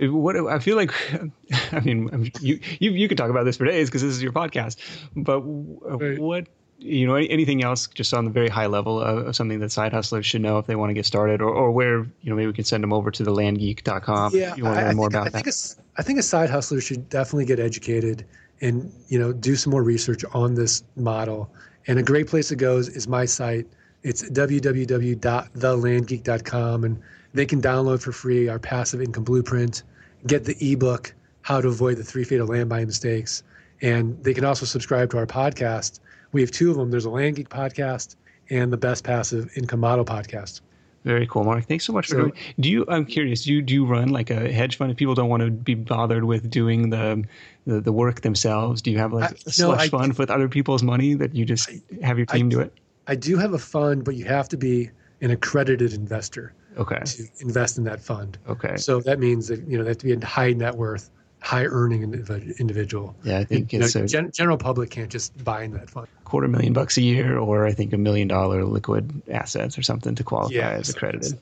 What 0.00 0.36
I 0.36 0.60
feel 0.60 0.76
like, 0.76 0.92
I 1.72 1.80
mean, 1.80 2.30
you 2.40 2.60
you 2.78 2.92
you 2.92 3.08
could 3.08 3.18
talk 3.18 3.30
about 3.30 3.44
this 3.44 3.56
for 3.56 3.64
days 3.64 3.88
because 3.88 4.02
this 4.02 4.12
is 4.12 4.22
your 4.22 4.32
podcast. 4.32 4.76
But 5.16 5.38
uh, 5.38 5.98
right. 5.98 6.18
what 6.18 6.46
you 6.78 7.06
know 7.06 7.16
anything 7.16 7.62
else 7.64 7.88
just 7.88 8.14
on 8.14 8.24
the 8.24 8.30
very 8.30 8.48
high 8.48 8.66
level 8.66 9.00
of, 9.00 9.34
something 9.34 9.58
that 9.60 9.72
side 9.72 9.92
hustlers 9.92 10.24
should 10.24 10.40
know 10.40 10.58
if 10.58 10.66
they 10.66 10.76
want 10.76 10.90
to 10.90 10.94
get 10.94 11.06
started 11.06 11.42
or, 11.42 11.50
or 11.50 11.72
where 11.72 11.98
you 11.98 12.30
know 12.30 12.36
maybe 12.36 12.46
we 12.46 12.52
can 12.52 12.62
send 12.64 12.80
them 12.82 12.92
over 12.92 13.10
to 13.10 13.24
the 13.24 13.32
landgeek.com 13.32 14.32
yeah 14.34 14.54
you 14.54 14.64
want 14.64 14.76
to 14.76 14.82
learn 14.82 14.90
I, 14.90 14.94
more 14.94 15.10
think, 15.10 15.14
about 15.14 15.26
I 15.26 15.30
that 15.30 15.44
think 15.44 15.48
a, 15.48 15.98
I 15.98 16.02
think 16.02 16.20
a 16.20 16.22
side 16.22 16.50
hustler 16.50 16.80
should 16.80 17.08
definitely 17.08 17.46
get 17.46 17.58
educated 17.58 18.24
and 18.60 18.92
you 19.08 19.18
know 19.18 19.32
do 19.32 19.56
some 19.56 19.72
more 19.72 19.82
research 19.82 20.24
on 20.32 20.54
this 20.54 20.84
model 20.94 21.50
and 21.88 21.98
a 21.98 22.02
great 22.02 22.28
place 22.28 22.46
to 22.48 22.56
go 22.56 22.76
is, 22.76 22.88
is 22.88 23.08
my 23.08 23.24
site 23.24 23.66
it's 24.04 24.22
www.thelandgeek.com 24.30 26.84
and 26.84 27.02
they 27.34 27.46
can 27.46 27.60
download 27.60 28.02
for 28.02 28.12
free 28.12 28.48
our 28.48 28.58
passive 28.58 29.00
income 29.00 29.24
blueprint 29.24 29.82
get 30.26 30.44
the 30.44 30.56
ebook 30.72 31.14
how 31.42 31.60
to 31.60 31.68
avoid 31.68 31.96
the 31.96 32.04
three 32.04 32.24
fatal 32.24 32.46
land 32.46 32.68
buying 32.68 32.86
mistakes 32.86 33.42
and 33.80 34.22
they 34.24 34.34
can 34.34 34.44
also 34.44 34.66
subscribe 34.66 35.10
to 35.10 35.18
our 35.18 35.26
podcast 35.26 36.00
we 36.32 36.40
have 36.40 36.50
two 36.50 36.70
of 36.70 36.76
them. 36.76 36.90
There's 36.90 37.04
a 37.04 37.10
Land 37.10 37.36
Geek 37.36 37.48
podcast 37.48 38.16
and 38.50 38.72
the 38.72 38.76
Best 38.76 39.04
Passive 39.04 39.50
Income 39.56 39.80
Model 39.80 40.04
podcast. 40.04 40.60
Very 41.04 41.26
cool, 41.26 41.44
Mark. 41.44 41.64
Thanks 41.64 41.84
so 41.84 41.92
much 41.92 42.08
for. 42.08 42.30
Do 42.60 42.68
you? 42.68 42.84
I'm 42.88 43.06
curious. 43.06 43.44
Do 43.44 43.52
you 43.52 43.62
do 43.62 43.72
you 43.72 43.86
run 43.86 44.08
like 44.08 44.30
a 44.30 44.52
hedge 44.52 44.76
fund? 44.76 44.90
If 44.90 44.96
people 44.96 45.14
don't 45.14 45.28
want 45.28 45.42
to 45.42 45.50
be 45.50 45.74
bothered 45.74 46.24
with 46.24 46.50
doing 46.50 46.90
the 46.90 47.24
the, 47.66 47.80
the 47.80 47.92
work 47.92 48.20
themselves, 48.22 48.82
do 48.82 48.90
you 48.90 48.98
have 48.98 49.12
like 49.12 49.30
a 49.30 49.50
slush 49.50 49.92
no, 49.92 49.98
fund 49.98 50.18
with 50.18 50.28
other 50.28 50.48
people's 50.48 50.82
money 50.82 51.14
that 51.14 51.34
you 51.34 51.44
just 51.44 51.70
I, 51.70 52.04
have 52.04 52.18
your 52.18 52.26
team 52.26 52.46
I, 52.46 52.50
do 52.50 52.60
it? 52.60 52.74
I 53.06 53.14
do 53.14 53.38
have 53.38 53.54
a 53.54 53.58
fund, 53.58 54.04
but 54.04 54.16
you 54.16 54.24
have 54.24 54.48
to 54.50 54.56
be 54.56 54.90
an 55.20 55.30
accredited 55.30 55.94
investor. 55.94 56.52
Okay. 56.78 57.00
To 57.04 57.28
invest 57.40 57.78
in 57.78 57.84
that 57.84 58.00
fund. 58.00 58.38
Okay. 58.48 58.76
So 58.76 59.00
that 59.00 59.18
means 59.18 59.48
that 59.48 59.66
you 59.66 59.76
know 59.76 59.84
they 59.84 59.90
have 59.90 59.98
to 59.98 60.06
be 60.06 60.12
a 60.12 60.24
high 60.24 60.52
net 60.52 60.76
worth 60.76 61.10
high 61.40 61.64
earning 61.64 62.04
uh, 62.28 62.34
individual. 62.58 63.14
Yeah, 63.22 63.38
I 63.38 63.44
think 63.44 63.72
it's 63.72 63.94
know, 63.94 64.02
a 64.02 64.06
gen- 64.06 64.32
general 64.32 64.56
public 64.56 64.90
can't 64.90 65.10
just 65.10 65.44
buy 65.44 65.62
in 65.62 65.72
that 65.72 65.90
fund. 65.90 66.08
Quarter 66.24 66.48
million 66.48 66.72
bucks 66.72 66.96
a 66.96 67.02
year, 67.02 67.38
or 67.38 67.66
I 67.66 67.72
think 67.72 67.92
a 67.92 67.98
million 67.98 68.28
dollar 68.28 68.64
liquid 68.64 69.22
assets 69.28 69.78
or 69.78 69.82
something 69.82 70.14
to 70.14 70.24
qualify 70.24 70.54
yeah, 70.54 70.70
as 70.70 70.90
accredited. 70.90 71.38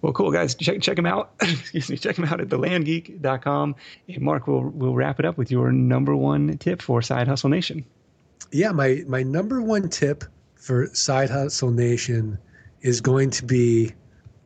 Well, 0.00 0.12
cool 0.12 0.30
guys. 0.30 0.54
Check 0.54 0.80
check 0.80 0.96
them 0.96 1.06
out. 1.06 1.32
Excuse 1.40 1.90
me. 1.90 1.96
Check 1.96 2.16
them 2.16 2.24
out 2.24 2.40
at 2.40 2.48
thelandgeek.com. 2.48 3.74
And 4.08 4.20
Mark, 4.20 4.46
we'll 4.46 4.62
we'll 4.62 4.94
wrap 4.94 5.18
it 5.18 5.24
up 5.24 5.36
with 5.36 5.50
your 5.50 5.72
number 5.72 6.14
one 6.14 6.56
tip 6.58 6.80
for 6.80 7.02
Side 7.02 7.26
Hustle 7.26 7.50
Nation. 7.50 7.84
Yeah, 8.52 8.72
my 8.72 9.02
my 9.06 9.22
number 9.22 9.60
one 9.60 9.88
tip 9.88 10.24
for 10.54 10.86
Side 10.94 11.30
Hustle 11.30 11.70
Nation 11.70 12.38
is 12.80 13.00
going 13.00 13.30
to 13.30 13.44
be 13.44 13.92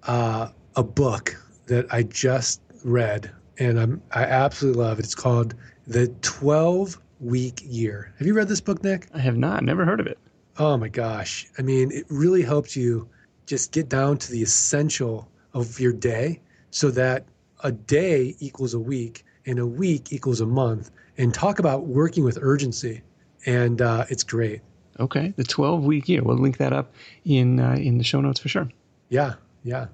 uh, 0.07 0.49
a 0.77 0.83
book 0.83 1.37
that 1.67 1.87
I 1.93 2.03
just 2.03 2.61
read 2.85 3.31
and 3.59 3.79
I'm 3.79 4.03
I 4.13 4.25
absolutely 4.25 4.83
love 4.83 4.99
it. 4.99 5.05
It's 5.05 5.15
called 5.15 5.55
The 5.87 6.09
12 6.23 6.99
Week 7.21 7.61
Year. 7.65 8.13
Have 8.19 8.27
you 8.27 8.35
read 8.35 8.49
this 8.49 8.61
book, 8.61 8.83
Nick? 8.83 9.09
I 9.15 9.19
have 9.19 9.37
not. 9.37 9.63
Never 9.63 9.85
heard 9.85 10.01
of 10.01 10.07
it. 10.07 10.19
Oh 10.59 10.77
my 10.77 10.89
gosh. 10.89 11.47
I 11.59 11.63
mean, 11.63 11.91
it 11.93 12.05
really 12.09 12.43
helps 12.43 12.77
you 12.77 13.09
just 13.47 13.73
get 13.73 13.89
down 13.89 14.19
to 14.19 14.33
the 14.33 14.43
essential 14.43 15.29
of 15.55 15.79
your 15.79 15.93
day 15.93 16.41
so 16.71 16.91
that 16.91 17.25
a 17.65 17.73
day 17.73 18.35
equals 18.39 18.75
a 18.75 18.79
week 18.79 19.25
and 19.47 19.59
a 19.59 19.67
week 19.67 20.13
equals 20.13 20.41
a 20.41 20.47
month 20.47 20.91
and 21.19 21.33
talk 21.33 21.59
about 21.59 21.87
working 21.87 22.25
with 22.25 22.39
urgency. 22.41 23.03
And 23.47 23.83
uh, 23.83 24.05
it's 24.09 24.23
great. 24.23 24.61
Okay, 25.01 25.33
the 25.37 25.45
12 25.45 25.85
week 25.85 26.09
year. 26.09 26.23
We'll 26.23 26.37
link 26.37 26.59
that 26.59 26.73
up 26.73 26.93
in 27.25 27.61
uh, 27.61 27.75
in 27.75 27.99
the 27.99 28.05
show 28.05 28.21
notes 28.21 28.41
for 28.41 28.49
sure. 28.49 28.69
Yeah, 29.09 29.35
yeah. 29.63 29.87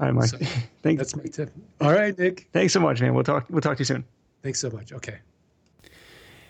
All 0.00 0.06
right, 0.06 0.14
Mike. 0.14 0.26
So, 0.26 0.38
Thanks. 0.82 0.98
That's 0.98 1.16
my 1.16 1.24
tip. 1.24 1.52
All 1.80 1.92
right, 1.92 2.16
Nick. 2.18 2.48
Thanks 2.52 2.72
so 2.72 2.80
much, 2.80 3.00
man. 3.00 3.14
We'll 3.14 3.24
talk. 3.24 3.46
We'll 3.50 3.60
talk 3.60 3.76
to 3.76 3.80
you 3.80 3.86
soon. 3.86 4.04
Thanks 4.42 4.60
so 4.60 4.70
much. 4.70 4.92
Okay. 4.92 5.18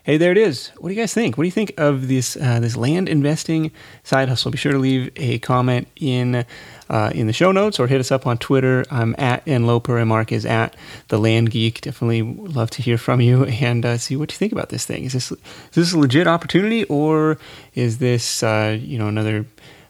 Hey, 0.05 0.19
there 0.19 0.33
it 0.33 0.37
is. 0.37 0.69
What 0.77 0.91
do 0.91 0.95
you 0.95 1.01
guys 1.01 1.15
think? 1.15 1.39
What 1.39 1.45
do 1.45 1.47
you 1.47 1.53
think 1.53 1.73
of 1.79 2.09
this 2.09 2.37
uh, 2.37 2.61
this 2.61 2.77
land 2.77 3.09
investing 3.09 3.71
side 4.03 4.29
hustle? 4.29 4.51
Be 4.51 4.59
sure 4.59 4.73
to 4.73 4.79
leave 4.79 5.11
a 5.17 5.39
comment 5.39 5.89
in 5.97 6.45
uh, 6.91 7.11
in 7.15 7.27
the 7.27 7.33
show 7.33 7.53
notes 7.53 7.81
or 7.81 7.87
hit 7.87 8.01
us 8.01 8.13
up 8.13 8.27
on 8.27 8.37
Twitter. 8.37 8.85
I'm 8.91 9.15
at 9.17 9.47
nloper 9.47 9.99
and 9.99 10.11
Mark 10.11 10.31
is 10.31 10.45
at 10.45 10.77
the 11.09 11.19
Land 11.19 11.53
Geek. 11.53 11.81
Definitely 11.81 12.21
love 12.21 12.69
to 12.73 12.83
hear 12.83 12.99
from 12.99 13.23
you 13.23 13.45
and 13.63 13.87
uh, 13.87 13.97
see 13.97 14.15
what 14.15 14.31
you 14.31 14.37
think 14.37 14.53
about 14.53 14.69
this 14.69 14.85
thing. 14.85 15.05
Is 15.05 15.15
this 15.15 15.33
is 15.33 15.39
this 15.73 15.93
a 15.95 15.99
legit 15.99 16.27
opportunity 16.27 16.85
or 16.85 17.39
is 17.75 17.97
this 17.97 18.43
uh, 18.43 18.77
you 18.79 18.99
know 18.99 19.09
another 19.09 19.47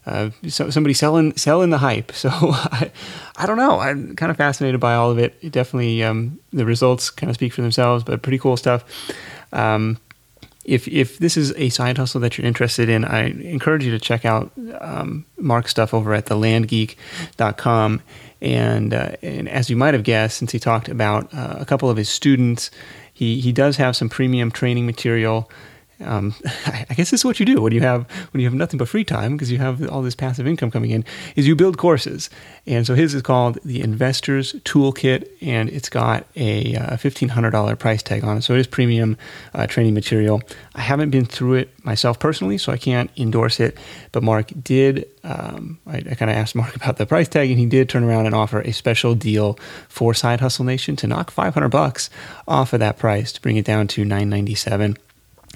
uh, 0.06 0.30
so 0.48 0.70
somebody 0.70 0.94
selling 0.94 1.36
selling 1.36 1.70
the 1.70 1.78
hype. 1.78 2.12
So 2.12 2.28
I, 2.32 2.90
I 3.36 3.46
don't 3.46 3.56
know. 3.56 3.78
I'm 3.80 4.16
kind 4.16 4.30
of 4.30 4.36
fascinated 4.36 4.80
by 4.80 4.94
all 4.94 5.10
of 5.10 5.18
it. 5.18 5.36
it 5.40 5.52
definitely, 5.52 6.02
um, 6.02 6.38
the 6.52 6.66
results 6.66 7.10
kind 7.10 7.30
of 7.30 7.36
speak 7.36 7.52
for 7.52 7.62
themselves, 7.62 8.04
but 8.04 8.22
pretty 8.22 8.38
cool 8.38 8.56
stuff. 8.56 8.84
Um, 9.52 9.98
if 10.64 10.88
if 10.88 11.18
this 11.18 11.36
is 11.36 11.52
a 11.56 11.68
side 11.68 11.98
hustle 11.98 12.20
that 12.22 12.38
you're 12.38 12.46
interested 12.46 12.88
in, 12.88 13.04
I 13.04 13.24
encourage 13.24 13.84
you 13.84 13.90
to 13.92 13.98
check 13.98 14.24
out 14.24 14.50
um, 14.80 15.26
Mark's 15.36 15.70
stuff 15.70 15.92
over 15.92 16.14
at 16.14 16.26
thelandgeek.com. 16.26 18.02
And 18.40 18.94
uh, 18.94 19.12
and 19.22 19.48
as 19.48 19.70
you 19.70 19.76
might 19.76 19.94
have 19.94 20.02
guessed, 20.02 20.38
since 20.38 20.52
he 20.52 20.58
talked 20.58 20.88
about 20.88 21.32
uh, 21.32 21.56
a 21.58 21.64
couple 21.64 21.88
of 21.90 21.96
his 21.96 22.08
students, 22.08 22.70
he 23.12 23.40
he 23.40 23.52
does 23.52 23.76
have 23.76 23.96
some 23.96 24.08
premium 24.08 24.50
training 24.50 24.86
material 24.86 25.50
um, 26.00 26.34
I 26.66 26.94
guess 26.94 27.10
this 27.10 27.20
is 27.20 27.24
what 27.24 27.40
you 27.40 27.46
do 27.46 27.60
when 27.60 27.72
you 27.72 27.80
have 27.80 28.10
when 28.32 28.40
you 28.40 28.46
have 28.46 28.54
nothing 28.54 28.78
but 28.78 28.88
free 28.88 29.04
time 29.04 29.32
because 29.32 29.50
you 29.50 29.58
have 29.58 29.88
all 29.88 30.02
this 30.02 30.14
passive 30.14 30.46
income 30.46 30.70
coming 30.70 30.90
in. 30.90 31.04
Is 31.36 31.46
you 31.46 31.56
build 31.56 31.78
courses, 31.78 32.30
and 32.66 32.86
so 32.86 32.94
his 32.94 33.14
is 33.14 33.22
called 33.22 33.58
the 33.64 33.80
Investors 33.80 34.54
Toolkit, 34.64 35.28
and 35.40 35.68
it's 35.70 35.88
got 35.88 36.26
a 36.36 36.76
uh, 36.76 36.96
fifteen 36.96 37.28
hundred 37.28 37.50
dollar 37.50 37.76
price 37.76 38.02
tag 38.02 38.24
on 38.24 38.38
it. 38.38 38.42
So 38.42 38.54
it 38.54 38.60
is 38.60 38.66
premium 38.66 39.16
uh, 39.54 39.66
training 39.66 39.94
material. 39.94 40.42
I 40.74 40.80
haven't 40.80 41.10
been 41.10 41.26
through 41.26 41.54
it 41.54 41.84
myself 41.84 42.18
personally, 42.18 42.58
so 42.58 42.72
I 42.72 42.76
can't 42.76 43.10
endorse 43.16 43.60
it. 43.60 43.76
But 44.12 44.22
Mark 44.22 44.50
did. 44.62 45.08
Um, 45.22 45.78
I, 45.86 45.96
I 45.96 46.14
kind 46.14 46.30
of 46.30 46.36
asked 46.36 46.54
Mark 46.54 46.74
about 46.76 46.96
the 46.96 47.06
price 47.06 47.28
tag, 47.28 47.50
and 47.50 47.58
he 47.58 47.66
did 47.66 47.88
turn 47.88 48.04
around 48.04 48.26
and 48.26 48.34
offer 48.34 48.60
a 48.60 48.72
special 48.72 49.14
deal 49.14 49.58
for 49.88 50.14
Side 50.14 50.40
Hustle 50.40 50.64
Nation 50.64 50.96
to 50.96 51.06
knock 51.06 51.30
five 51.30 51.54
hundred 51.54 51.70
bucks 51.70 52.10
off 52.48 52.72
of 52.72 52.80
that 52.80 52.98
price 52.98 53.32
to 53.32 53.40
bring 53.40 53.56
it 53.56 53.64
down 53.64 53.86
to 53.88 54.04
nine 54.04 54.28
ninety 54.28 54.54
seven. 54.54 54.96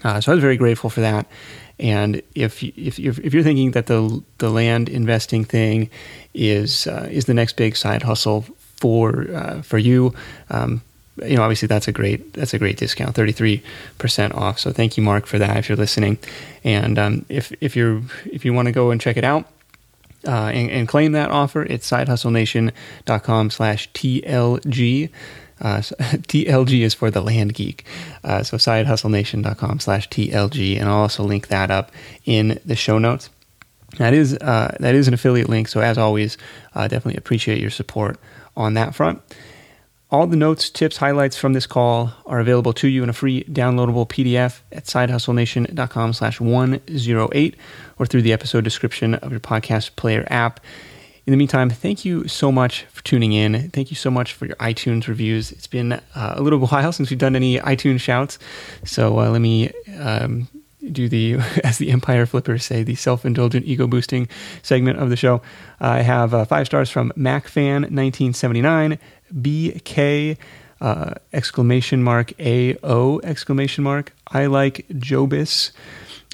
Uh, 0.05 0.21
so 0.21 0.33
I 0.33 0.35
was 0.35 0.43
very 0.43 0.57
grateful 0.57 0.91
for 0.91 1.01
that. 1.01 1.27
And 1.79 2.23
if 2.35 2.63
if 2.63 2.99
you're, 2.99 3.15
if 3.23 3.33
you're 3.33 3.43
thinking 3.43 3.71
that 3.73 3.87
the 3.87 4.23
the 4.39 4.51
land 4.51 4.89
investing 4.89 5.45
thing 5.45 5.91
is 6.35 6.87
uh, 6.87 7.09
is 7.11 7.27
the 7.27 7.35
next 7.35 7.57
big 7.57 7.77
side 7.77 8.03
hustle 8.03 8.45
for 8.77 9.27
uh, 9.33 9.63
for 9.63 9.79
you, 9.79 10.13
um, 10.51 10.83
you 11.25 11.37
know 11.37 11.43
obviously 11.43 11.69
that's 11.69 11.87
a 11.87 11.93
great 11.93 12.33
that's 12.33 12.53
a 12.53 12.59
great 12.59 12.79
discount, 12.79 13.15
thirty 13.15 13.31
three 13.31 13.63
percent 13.99 14.35
off. 14.35 14.59
So 14.59 14.73
thank 14.73 14.97
you, 14.97 15.05
Mark, 15.05 15.27
for 15.27 15.39
that. 15.39 15.57
If 15.57 15.69
you're 15.69 15.79
listening, 15.79 16.19
and 16.65 16.99
um, 16.99 17.25
if 17.29 17.53
if 17.61 17.77
you're 17.77 18.03
if 18.27 18.45
you 18.45 18.53
want 18.53 18.67
to 18.67 18.73
go 18.73 18.91
and 18.91 19.01
check 19.01 19.17
it 19.17 19.25
out. 19.25 19.47
Uh, 20.27 20.51
and, 20.53 20.69
and, 20.73 20.89
claim 20.89 21.13
that 21.13 21.31
offer. 21.31 21.63
It's 21.63 21.89
sidehustlenation.com 21.89 23.51
slash 23.51 23.89
TLG. 23.93 25.11
Uh, 25.61 25.79
TLG 25.79 26.81
is 26.81 26.95
for 26.95 27.11
the 27.11 27.21
land 27.21 27.55
geek. 27.55 27.85
Uh, 28.25 28.43
so 28.43 28.57
sidehustlenation.com 28.57 29.81
slash 29.81 30.09
TLG. 30.09 30.79
And 30.81 30.89
I'll 30.89 30.99
also 30.99 31.25
link 31.25 31.49
that 31.49 31.71
up 31.71 31.93
in 32.25 32.61
the 32.65 32.77
show 32.77 32.99
notes. 32.99 33.31
That 33.97 34.13
is, 34.13 34.35
uh, 34.35 34.77
that 34.81 34.95
is 34.95 35.09
an 35.09 35.15
affiliate 35.15 35.49
link. 35.49 35.69
So 35.69 35.81
as 35.81 35.97
always, 35.97 36.37
uh, 36.75 36.89
definitely 36.89 37.17
appreciate 37.17 37.61
your 37.61 37.71
support 37.71 38.19
on 38.57 38.75
that 38.75 38.95
front. 38.95 39.23
All 40.11 40.27
the 40.27 40.37
notes, 40.37 40.71
tips, 40.71 40.97
highlights 40.97 41.37
from 41.37 41.53
this 41.53 41.67
call 41.67 42.15
are 42.25 42.41
available 42.41 42.73
to 42.75 42.89
you 42.89 43.03
in 43.03 43.11
a 43.11 43.13
free 43.13 43.45
downloadable 43.45 44.09
PDF 44.09 44.61
at 44.73 44.85
sidehustlenation.com 44.85 46.15
slash 46.15 46.41
108 46.41 47.57
or 47.99 48.07
through 48.07 48.23
the 48.23 48.33
episode 48.33 48.65
description 48.65 49.17
of 49.17 49.31
your 49.31 49.41
podcast 49.41 49.97
player 49.97 50.27
app. 50.31 50.61
In 51.29 51.33
the 51.33 51.37
meantime, 51.37 51.69
thank 51.69 52.07
you 52.07 52.27
so 52.27 52.51
much 52.51 52.85
for 52.85 53.05
tuning 53.05 53.35
in. 53.35 53.69
Thank 53.69 53.91
you 53.91 53.97
so 53.97 54.11
much 54.11 54.33
for 54.33 54.47
your 54.47 54.57
iTunes 54.57 55.09
reviews. 55.09 55.53
It's 55.53 55.67
been 55.67 55.93
uh, 55.93 56.01
a 56.15 56.41
little 56.41 56.59
while 56.67 56.91
since 56.91 57.11
we've 57.11 57.19
done 57.19 57.37
any 57.37 57.59
iTunes 57.59 58.01
shouts. 58.01 58.39
So 58.87 59.21
uh, 59.21 59.29
let 59.29 59.43
me 59.43 59.71
um, 59.99 60.49
do 60.91 61.07
the, 61.07 61.35
as 61.65 61.77
the 61.77 61.91
Empire 61.91 62.25
Flippers 62.25 62.65
say, 62.65 62.83
the 62.83 62.95
self 62.95 63.27
indulgent 63.27 63.67
ego 63.67 63.87
boosting 63.87 64.27
segment 64.63 65.01
of 65.01 65.11
the 65.11 65.17
show. 65.17 65.43
I 65.81 66.01
have 66.01 66.33
uh, 66.33 66.47
five 66.47 66.65
stars 66.65 66.89
from 66.89 67.13
MacFan1979, 67.15 68.99
BK. 69.35 70.39
Uh, 70.81 71.13
exclamation 71.35 72.03
mark 72.03 72.33
AO 72.41 73.21
exclamation 73.23 73.85
mark. 73.85 74.15
I 74.29 74.47
like 74.47 74.87
Jobis. 74.95 75.73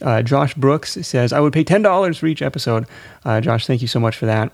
Uh, 0.03 0.23
Josh 0.23 0.55
Brooks 0.55 0.99
says, 1.03 1.33
I 1.33 1.41
would 1.41 1.53
pay 1.53 1.65
$10 1.65 2.19
for 2.19 2.27
each 2.27 2.43
episode. 2.43 2.87
Uh, 3.25 3.41
Josh, 3.41 3.67
thank 3.67 3.83
you 3.83 3.89
so 3.89 3.99
much 3.99 4.17
for 4.17 4.27
that. 4.27 4.53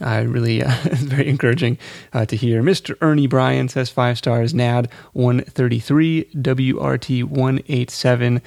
I 0.00 0.20
really, 0.20 0.62
uh, 0.62 0.74
it's 0.84 1.02
very 1.02 1.28
encouraging 1.28 1.78
uh, 2.12 2.26
to 2.26 2.36
hear. 2.36 2.62
Mr. 2.62 2.96
Ernie 3.00 3.26
Bryan 3.26 3.68
says 3.68 3.90
five 3.90 4.18
stars. 4.18 4.54
NAD 4.54 4.90
133, 5.12 6.24
WRT 6.34 7.24
187 7.24 8.42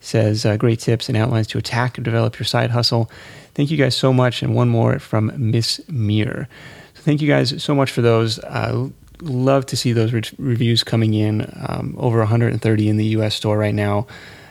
says 0.00 0.46
uh, 0.46 0.56
great 0.56 0.78
tips 0.78 1.08
and 1.08 1.16
outlines 1.16 1.46
to 1.48 1.58
attack 1.58 1.98
and 1.98 2.04
develop 2.04 2.38
your 2.38 2.44
side 2.44 2.70
hustle. 2.70 3.10
Thank 3.54 3.70
you 3.70 3.76
guys 3.76 3.96
so 3.96 4.12
much. 4.12 4.42
And 4.42 4.54
one 4.54 4.68
more 4.68 4.98
from 4.98 5.32
Miss 5.36 5.80
Mir. 5.88 6.48
So 6.94 7.02
thank 7.02 7.20
you 7.20 7.28
guys 7.28 7.62
so 7.62 7.74
much 7.74 7.90
for 7.90 8.02
those. 8.02 8.38
Uh, 8.40 8.88
love 9.22 9.66
to 9.66 9.76
see 9.76 9.92
those 9.92 10.12
re- 10.12 10.22
reviews 10.38 10.84
coming 10.84 11.14
in. 11.14 11.50
Um, 11.66 11.94
over 11.98 12.18
130 12.18 12.88
in 12.88 12.96
the 12.96 13.06
US 13.06 13.34
store 13.34 13.58
right 13.58 13.74
now. 13.74 14.06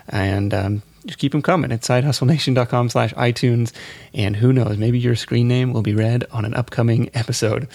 And 0.09 0.53
um, 0.53 0.81
just 1.05 1.19
keep 1.19 1.31
them 1.31 1.41
coming 1.41 1.71
at 1.71 1.81
sidehustlenation.com 1.81 2.89
slash 2.89 3.13
iTunes. 3.13 3.71
And 4.13 4.35
who 4.35 4.53
knows, 4.53 4.77
maybe 4.77 4.99
your 4.99 5.15
screen 5.15 5.47
name 5.47 5.73
will 5.73 5.81
be 5.81 5.93
read 5.93 6.25
on 6.31 6.45
an 6.45 6.53
upcoming 6.53 7.09
episode. 7.13 7.67